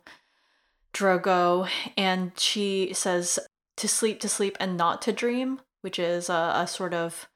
[0.92, 3.38] Drogo, and she says
[3.76, 7.28] to sleep, to sleep, and not to dream, which is a, a sort of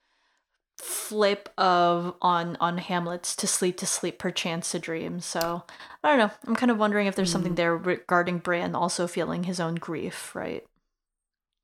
[0.78, 5.20] flip of on on Hamlet's to sleep, to sleep, perchance to dream.
[5.20, 5.64] So
[6.04, 6.30] I don't know.
[6.46, 7.56] I'm kind of wondering if there's something Mhm.
[7.56, 10.64] there regarding Bran also feeling his own grief, right?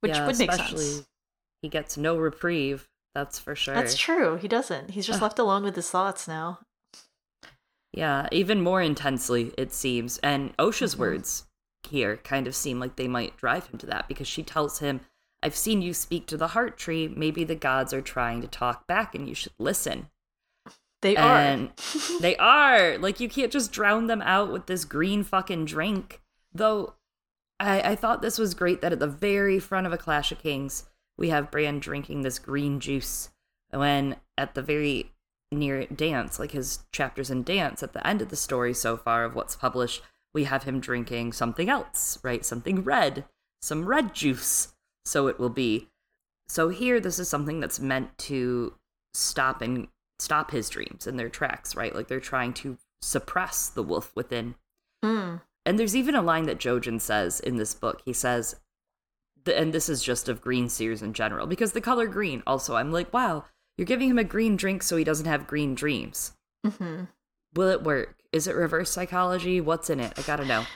[0.00, 1.08] Which Yeah, would make especially sense.
[1.62, 3.74] He gets no reprieve, that's for sure.
[3.74, 4.36] That's true.
[4.36, 4.90] He doesn't.
[4.92, 6.60] He's just left alone with his thoughts now.
[7.92, 10.18] Yeah, even more intensely, it seems.
[10.18, 10.98] And Osha's Mhm.
[10.98, 11.44] words
[11.88, 15.00] here kind of seem like they might drive him to that because she tells him,
[15.42, 17.08] I've seen you speak to the heart tree.
[17.08, 20.10] Maybe the gods are trying to talk back and you should listen.
[21.00, 22.20] They And are.
[22.20, 22.98] they are.
[22.98, 26.20] Like, you can't just drown them out with this green fucking drink.
[26.52, 26.94] Though,
[27.60, 30.40] I, I thought this was great that at the very front of A Clash of
[30.42, 30.84] Kings,
[31.18, 33.30] we have Bran drinking this green juice.
[33.70, 35.12] When at the very
[35.52, 39.24] near dance, like his chapters in dance, at the end of the story so far
[39.24, 40.02] of what's published,
[40.32, 42.44] we have him drinking something else, right?
[42.44, 43.24] Something red,
[43.60, 44.74] some red juice.
[45.04, 45.88] So it will be.
[46.48, 48.74] So here, this is something that's meant to
[49.14, 49.88] stop and
[50.18, 51.94] stop his dreams in their tracks, right?
[51.94, 54.54] Like they're trying to suppress the wolf within.
[55.04, 55.42] Mm.
[55.64, 58.02] And there's even a line that Jojen says in this book.
[58.04, 58.56] He says,
[59.48, 62.92] and this is just of green seers in general, because the color green, also, I'm
[62.92, 63.44] like, wow,
[63.76, 66.32] you're giving him a green drink so he doesn't have green dreams.
[66.66, 67.04] hmm
[67.54, 68.16] Will it work?
[68.32, 69.60] Is it reverse psychology?
[69.60, 70.12] What's in it?
[70.18, 70.64] I gotta know.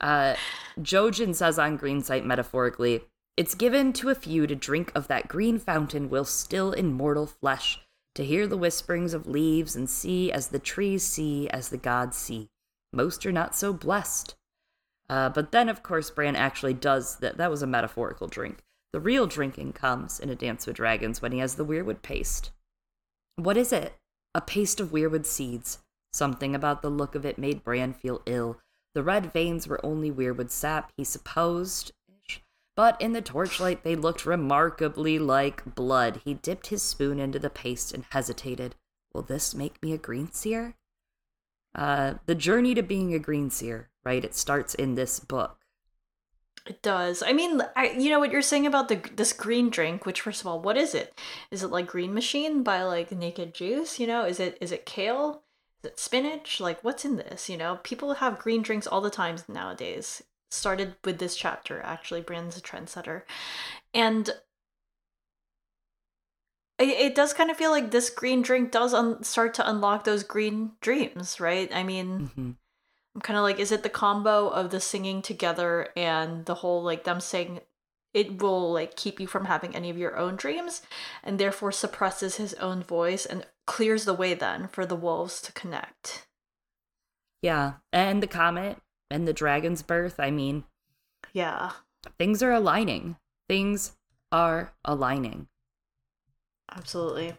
[0.00, 0.34] Uh,
[0.80, 3.02] Jojen says on Green Sight metaphorically,
[3.36, 7.26] it's given to a few to drink of that green fountain while still in mortal
[7.26, 7.78] flesh.
[8.14, 12.16] to hear the whisperings of leaves and see as the trees see as the gods
[12.16, 12.48] see.
[12.94, 14.34] Most are not so blessed.
[15.10, 17.36] Uh, but then, of course, Bran actually does that.
[17.36, 18.62] That was a metaphorical drink.
[18.92, 22.52] The real drinking comes in A Dance with Dragons when he has the weirwood paste.
[23.34, 23.96] What is it?
[24.36, 25.78] A paste of weirwood seeds.
[26.12, 28.60] Something about the look of it made Bran feel ill.
[28.94, 31.90] The red veins were only weirwood sap, he supposed,
[32.76, 36.22] but in the torchlight they looked remarkably like blood.
[36.24, 38.76] He dipped his spoon into the paste and hesitated.
[39.12, 40.76] Will this make me a green seer?
[41.74, 44.24] Uh, the journey to being a green seer, right?
[44.24, 45.58] It starts in this book.
[46.66, 47.22] It does.
[47.22, 50.04] I mean, I, you know what you're saying about the this green drink.
[50.04, 51.18] Which, first of all, what is it?
[51.50, 53.98] Is it like Green Machine by like Naked Juice?
[53.98, 55.42] You know, is it is it kale?
[55.82, 56.60] Is it spinach?
[56.60, 57.48] Like, what's in this?
[57.48, 62.20] You know, people have green drinks all the time nowadays started with this chapter actually
[62.20, 63.22] Bran's a trendsetter
[63.94, 64.30] and
[66.78, 70.04] it, it does kind of feel like this green drink does un- start to unlock
[70.04, 72.50] those green dreams right i mean mm-hmm.
[73.20, 76.82] I'm kind of like is it the combo of the singing together and the whole
[76.82, 77.60] like them saying
[78.12, 80.82] it will like keep you from having any of your own dreams
[81.22, 85.52] and therefore suppresses his own voice and clears the way then for the wolves to
[85.52, 86.26] connect
[87.42, 88.78] yeah and the comet
[89.10, 90.64] and the dragon's birth, I mean,
[91.32, 91.72] yeah.
[92.18, 93.16] Things are aligning.
[93.48, 93.96] Things
[94.32, 95.48] are aligning.
[96.74, 97.34] Absolutely.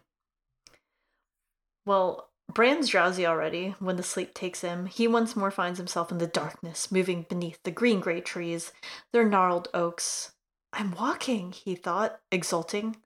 [1.85, 4.85] Well, Bran's drowsy already when the sleep takes him.
[4.87, 8.73] He once more finds himself in the darkness, moving beneath the green gray trees,
[9.13, 10.33] their gnarled oaks.
[10.73, 12.97] I'm walking, he thought, exulting.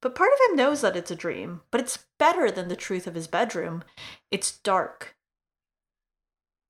[0.00, 3.06] But part of him knows that it's a dream, but it's better than the truth
[3.06, 3.84] of his bedroom.
[4.30, 5.14] It's dark,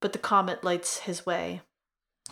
[0.01, 1.63] but the comet lights his way.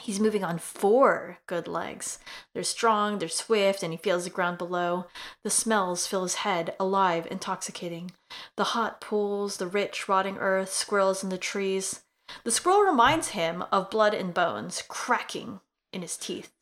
[0.00, 2.18] He's moving on four good legs.
[2.54, 5.06] They're strong, they're swift, and he feels the ground below.
[5.44, 8.12] The smells fill his head, alive, intoxicating.
[8.56, 12.02] The hot pools, the rich, rotting earth, squirrels in the trees.
[12.44, 15.60] The squirrel reminds him of blood and bones cracking
[15.92, 16.52] in his teeth.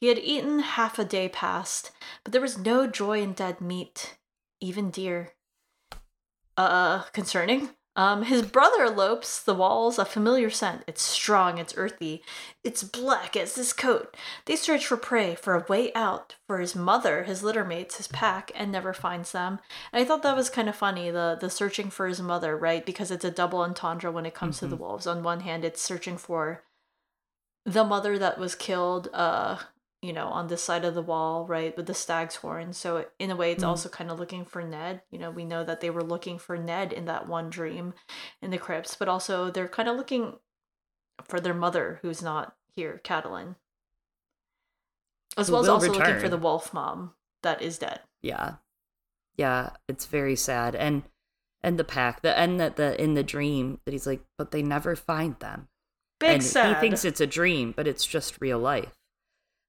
[0.00, 1.92] He had eaten half a day past,
[2.22, 4.18] but there was no joy in dead meat,
[4.60, 5.32] even deer.
[6.56, 7.70] Uh, concerning?
[7.96, 10.82] Um, his brother elopes the walls a familiar scent.
[10.86, 12.22] It's strong, it's earthy,
[12.64, 14.16] it's black as his coat.
[14.46, 18.50] They search for prey, for a way out, for his mother, his littermates, his pack,
[18.54, 19.60] and never finds them.
[19.92, 22.84] And I thought that was kind of funny, the the searching for his mother, right?
[22.84, 24.66] Because it's a double entendre when it comes mm-hmm.
[24.66, 24.84] to the mm-hmm.
[24.84, 25.06] wolves.
[25.06, 26.62] On one hand, it's searching for
[27.64, 29.58] the mother that was killed, uh,
[30.04, 32.74] you know, on this side of the wall, right, with the stag's horn.
[32.74, 33.68] So in a way, it's mm.
[33.68, 35.00] also kind of looking for Ned.
[35.10, 37.94] You know, we know that they were looking for Ned in that one dream
[38.42, 40.34] in the crypts, but also they're kind of looking
[41.22, 43.54] for their mother, who's not here, Catelyn,
[45.38, 46.06] as well as also return.
[46.06, 48.00] looking for the wolf mom that is dead.
[48.20, 48.56] Yeah,
[49.38, 51.04] yeah, it's very sad, and
[51.62, 54.60] and the pack, the and that the in the dream that he's like, but they
[54.60, 55.68] never find them.
[56.20, 56.74] Big and sad.
[56.74, 58.92] He thinks it's a dream, but it's just real life.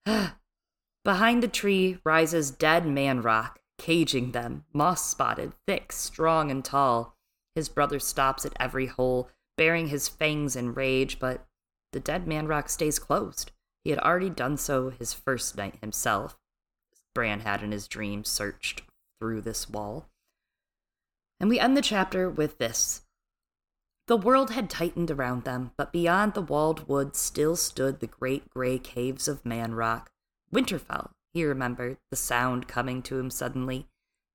[1.03, 7.15] Behind the tree rises dead man rock, caging them, moss spotted, thick, strong, and tall.
[7.55, 11.45] His brother stops at every hole, baring his fangs in rage, but
[11.93, 13.51] the dead man rock stays closed.
[13.83, 16.37] He had already done so his first night himself.
[17.13, 18.81] Bran had in his dream searched
[19.19, 20.09] through this wall.
[21.39, 23.04] And we end the chapter with this.
[24.07, 28.49] The world had tightened around them, but beyond the walled woods still stood the great
[28.51, 30.11] gray caves of Man Rock.
[30.53, 33.87] Winterfell, he remembered, the sound coming to him suddenly.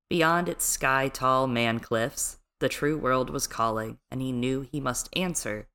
[0.09, 4.81] Beyond its sky tall man cliffs, the true world was calling, and he knew he
[4.81, 5.67] must answer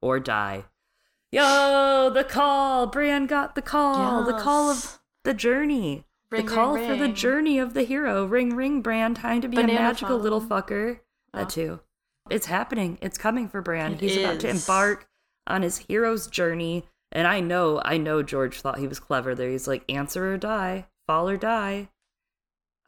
[0.00, 0.64] or die.
[1.30, 2.86] Yo, the call!
[2.86, 4.24] Bran got the call!
[4.24, 4.34] Yes.
[4.34, 6.04] The call of the journey.
[6.30, 8.24] Ring, the call ring, for the journey of the hero.
[8.24, 9.14] Ring, ring, Bran.
[9.14, 10.22] Time to be Banana a magical phone.
[10.22, 11.00] little fucker.
[11.34, 11.38] Oh.
[11.38, 11.80] That too.
[12.30, 12.98] It's happening.
[13.02, 13.94] It's coming for Bran.
[13.94, 14.24] It He's is.
[14.24, 15.08] about to embark
[15.46, 16.84] on his hero's journey.
[17.12, 19.50] And I know, I know George thought he was clever there.
[19.50, 21.88] He's like, answer or die, fall or die.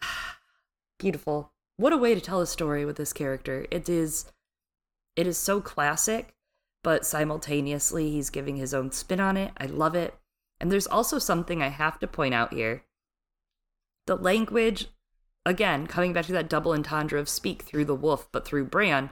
[0.98, 1.52] Beautiful.
[1.76, 3.66] What a way to tell a story with this character.
[3.70, 4.26] It is
[5.14, 6.34] it is so classic,
[6.84, 9.52] but simultaneously he's giving his own spin on it.
[9.56, 10.14] I love it.
[10.60, 12.84] And there's also something I have to point out here.
[14.06, 14.88] The language,
[15.44, 19.10] again, coming back to that double entendre of speak through the wolf, but through Bran,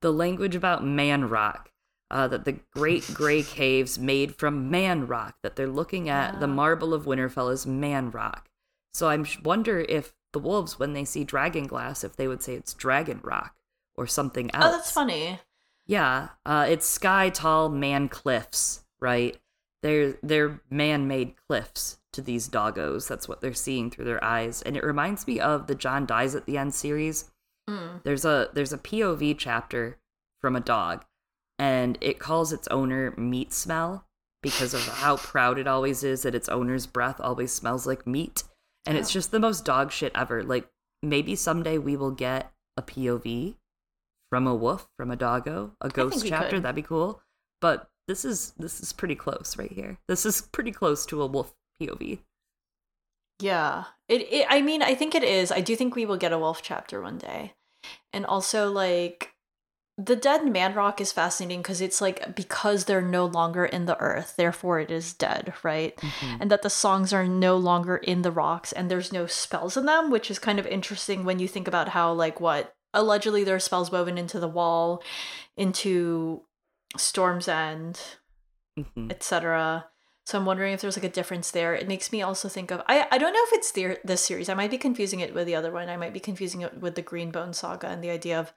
[0.00, 1.70] the language about man rock,
[2.10, 6.46] uh, that the great gray caves made from man rock, that they're looking at the
[6.46, 8.48] marble of Winterfell as man rock.
[8.92, 12.54] So I wonder if the wolves, when they see dragon glass, if they would say
[12.54, 13.54] it's dragon rock
[13.96, 14.64] or something else.
[14.66, 15.40] Oh, that's funny.
[15.86, 19.36] Yeah, uh, it's sky tall man cliffs, right?
[19.82, 23.08] They're they're man made cliffs to these doggos.
[23.08, 26.34] That's what they're seeing through their eyes, and it reminds me of the John dies
[26.34, 27.30] at the end series
[27.70, 28.02] Mm.
[28.02, 29.98] There's a there's a POV chapter
[30.40, 31.04] from a dog,
[31.58, 34.06] and it calls its owner meat smell
[34.42, 38.42] because of how proud it always is that its owner's breath always smells like meat.
[38.86, 39.12] And it's Oh.
[39.12, 40.42] just the most dog shit ever.
[40.42, 40.68] Like
[41.02, 43.56] maybe someday we will get a POV
[44.30, 46.56] from a wolf, from a doggo, a ghost chapter.
[46.56, 46.62] could.
[46.62, 47.20] That'd be cool.
[47.60, 49.98] But this is this is pretty close right here.
[50.08, 52.20] This is pretty close to a wolf POV.
[53.40, 53.84] Yeah.
[54.08, 55.52] It, it I mean, I think it is.
[55.52, 57.52] I do think we will get a wolf chapter one day.
[58.12, 59.34] And also like
[59.98, 63.98] the dead man rock is fascinating because it's like because they're no longer in the
[64.00, 65.94] earth, therefore it is dead, right?
[65.96, 66.38] Mhm.
[66.40, 69.84] And that the songs are no longer in the rocks and there's no spells in
[69.84, 73.56] them, which is kind of interesting when you think about how like what allegedly there
[73.56, 75.02] are spells woven into the wall,
[75.56, 76.42] into
[76.96, 78.00] Storm's End,
[78.78, 79.10] Mhm.
[79.10, 79.89] etc.
[80.30, 81.74] So I'm wondering if there's like a difference there.
[81.74, 84.48] It makes me also think of I I don't know if it's the, this series.
[84.48, 85.88] I might be confusing it with the other one.
[85.88, 88.52] I might be confusing it with the Green Bone saga and the idea of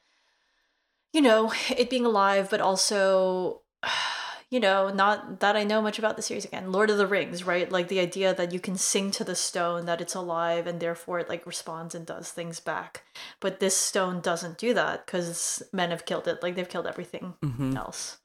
[1.14, 3.62] you know, it being alive but also
[4.52, 6.72] you know, not that I know much about the series again.
[6.72, 7.72] Lord of the Rings, right?
[7.72, 11.18] Like the idea that you can sing to the stone that it's alive and therefore
[11.18, 13.02] it like responds and does things back.
[13.40, 16.44] But this stone doesn't do that cuz men have killed it.
[16.44, 17.76] Like they've killed everything Mhm.
[17.76, 18.20] else.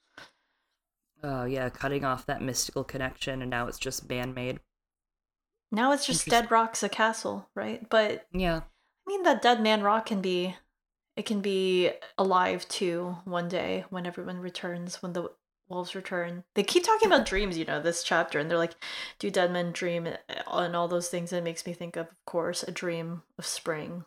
[1.23, 4.61] Oh yeah, cutting off that mystical connection, and now it's just man made.
[5.71, 7.89] Now it's just dead rocks a castle, right?
[7.89, 8.61] But Yeah.
[8.61, 10.57] I mean that dead man rock can be
[11.17, 15.31] it can be alive too one day when everyone returns, when the
[15.69, 16.45] wolves return.
[16.55, 18.75] They keep talking about dreams, you know, this chapter, and they're like,
[19.19, 21.33] do dead men dream and all those things.
[21.33, 24.05] And it makes me think of, of course, a dream of spring.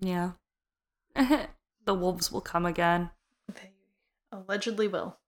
[0.00, 0.32] Yeah.
[1.14, 3.10] the wolves will come again.
[3.54, 3.70] They
[4.32, 5.18] allegedly will.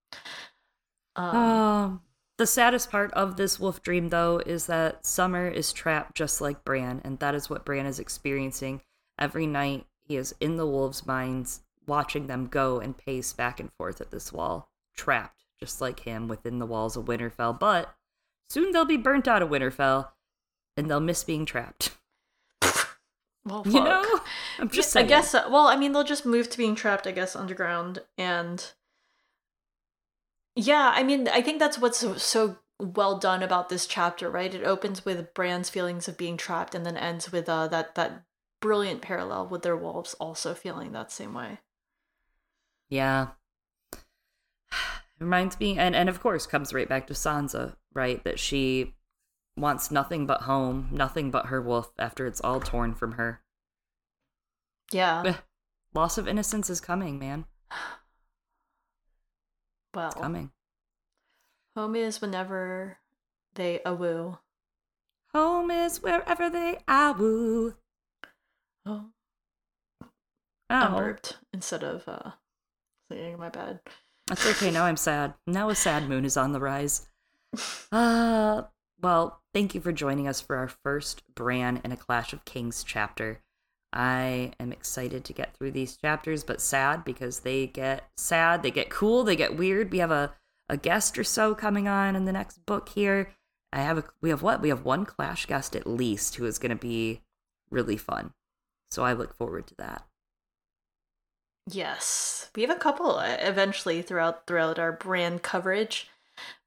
[1.16, 2.02] Um, Um,
[2.38, 6.64] the saddest part of this wolf dream, though, is that Summer is trapped just like
[6.64, 8.82] Bran, and that is what Bran is experiencing.
[9.18, 13.72] Every night, he is in the wolves' minds, watching them go and pace back and
[13.72, 17.58] forth at this wall, trapped just like him within the walls of Winterfell.
[17.58, 17.94] But
[18.50, 20.08] soon they'll be burnt out of Winterfell,
[20.76, 21.96] and they'll miss being trapped.
[23.46, 24.20] well, You know?
[24.58, 25.34] I'm just I guess.
[25.34, 28.72] uh, Well, I mean, they'll just move to being trapped, I guess, underground, and
[30.56, 34.52] yeah, I mean, I think that's what's so, so well done about this chapter, right?
[34.52, 38.24] It opens with Bran's feelings of being trapped, and then ends with uh, that that
[38.60, 41.58] brilliant parallel with their wolves also feeling that same way.
[42.88, 43.28] Yeah.
[45.18, 48.24] Reminds me, and, and of course, comes right back to Sansa, right?
[48.24, 48.94] That she
[49.56, 53.42] wants nothing but home, nothing but her wolf after it's all torn from her.
[54.90, 55.36] Yeah.
[55.94, 57.44] Loss of innocence is coming, man.
[59.96, 60.50] Well, It's coming.
[61.74, 62.98] home is whenever
[63.54, 64.38] they awoo.
[65.34, 67.74] Home is wherever they awoo.
[68.84, 69.06] Oh,
[70.02, 70.06] Oh,
[70.68, 72.32] I burped instead of uh,
[73.10, 73.38] singing.
[73.38, 73.80] My bad.
[74.26, 74.70] that's okay.
[74.70, 75.32] Now I'm sad.
[75.46, 77.08] Now a sad moon is on the rise.
[77.92, 78.64] Uh,
[79.00, 82.84] well, thank you for joining us for our first Bran and a Clash of Kings
[82.84, 83.40] chapter.
[83.92, 88.70] I am excited to get through these chapters, but sad because they get sad, they
[88.70, 89.90] get cool, they get weird.
[89.90, 90.34] We have a,
[90.68, 93.32] a guest or so coming on in the next book here.
[93.72, 94.60] I have a we have what?
[94.60, 97.22] We have one Clash guest at least who is going to be
[97.70, 98.32] really fun.
[98.90, 100.06] So I look forward to that.
[101.68, 106.08] Yes, we have a couple uh, eventually throughout throughout our Bran coverage.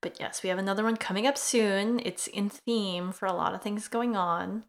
[0.01, 2.01] But yes, we have another one coming up soon.
[2.03, 4.65] It's in theme for a lot of things going on.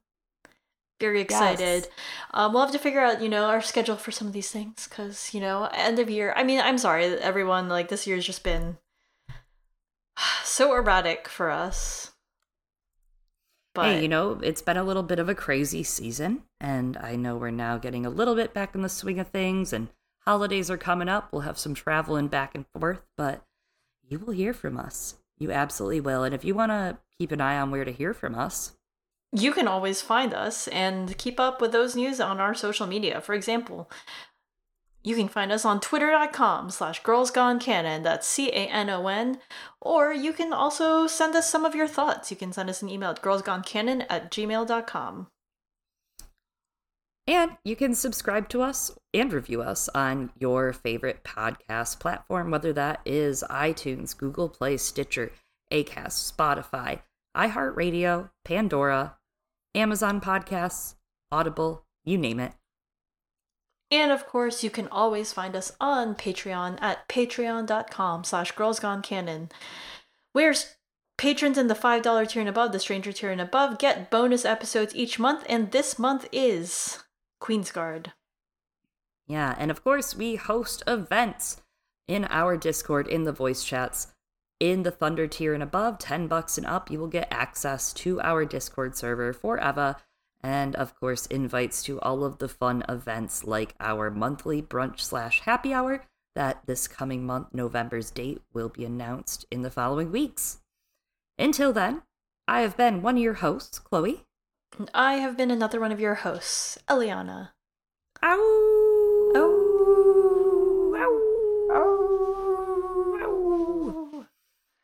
[1.01, 1.89] Very excited.
[2.33, 4.87] Um, we'll have to figure out, you know, our schedule for some of these things
[4.89, 6.35] because, you know, end of year.
[6.37, 7.69] I mean, I'm sorry, everyone.
[7.69, 8.77] Like this year's just been
[10.45, 12.13] so erratic for us.
[13.75, 17.15] But hey, you know, it's been a little bit of a crazy season, and I
[17.17, 19.89] know we're now getting a little bit back in the swing of things, and
[20.27, 21.33] holidays are coming up.
[21.33, 23.45] We'll have some traveling back and forth, but
[24.03, 25.17] you will hear from us.
[25.39, 26.25] You absolutely will.
[26.25, 28.73] And if you want to keep an eye on where to hear from us,
[29.33, 33.21] you can always find us and keep up with those news on our social media.
[33.21, 33.91] For example,
[35.03, 39.39] you can find us on twitter.com slash girlsgonecanon, that's C-A-N-O-N,
[39.81, 42.31] or you can also send us some of your thoughts.
[42.31, 45.29] You can send us an email at girlsgonecanon at gmail.com.
[47.27, 52.73] and you can subscribe to us and review us on your favorite podcast platform, whether
[52.73, 55.31] that is iTunes, Google Play, Stitcher,
[55.73, 57.01] Acast, Spotify,
[57.37, 59.17] iHeartRadio, Pandora,
[59.75, 60.97] Amazon Podcasts,
[61.31, 62.53] Audible, you name it.
[63.91, 69.51] And of course, you can always find us on Patreon at patreon.com slash girlsgonecanon,
[70.33, 70.55] where
[71.19, 74.95] patrons in the $5 tier and above, the stranger tier and above, get bonus episodes
[74.95, 77.03] each month, and this month is
[77.43, 78.13] Queensguard.
[79.27, 81.63] Yeah, and of course, we host events
[82.09, 84.09] in our Discord, in the voice chats.
[84.61, 88.21] In the Thunder tier and above, 10 bucks and up, you will get access to
[88.21, 89.97] our Discord server for forever.
[90.43, 95.41] And of course, invites to all of the fun events like our monthly brunch slash
[95.41, 96.05] happy hour
[96.35, 100.61] that this coming month, November's date, will be announced in the following weeks.
[101.39, 102.03] Until then,
[102.47, 104.25] I have been one of your hosts, Chloe.
[104.79, 107.51] And I have been another one of your hosts, Eliana.
[108.23, 108.60] Ow!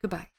[0.03, 0.36] Goodbye.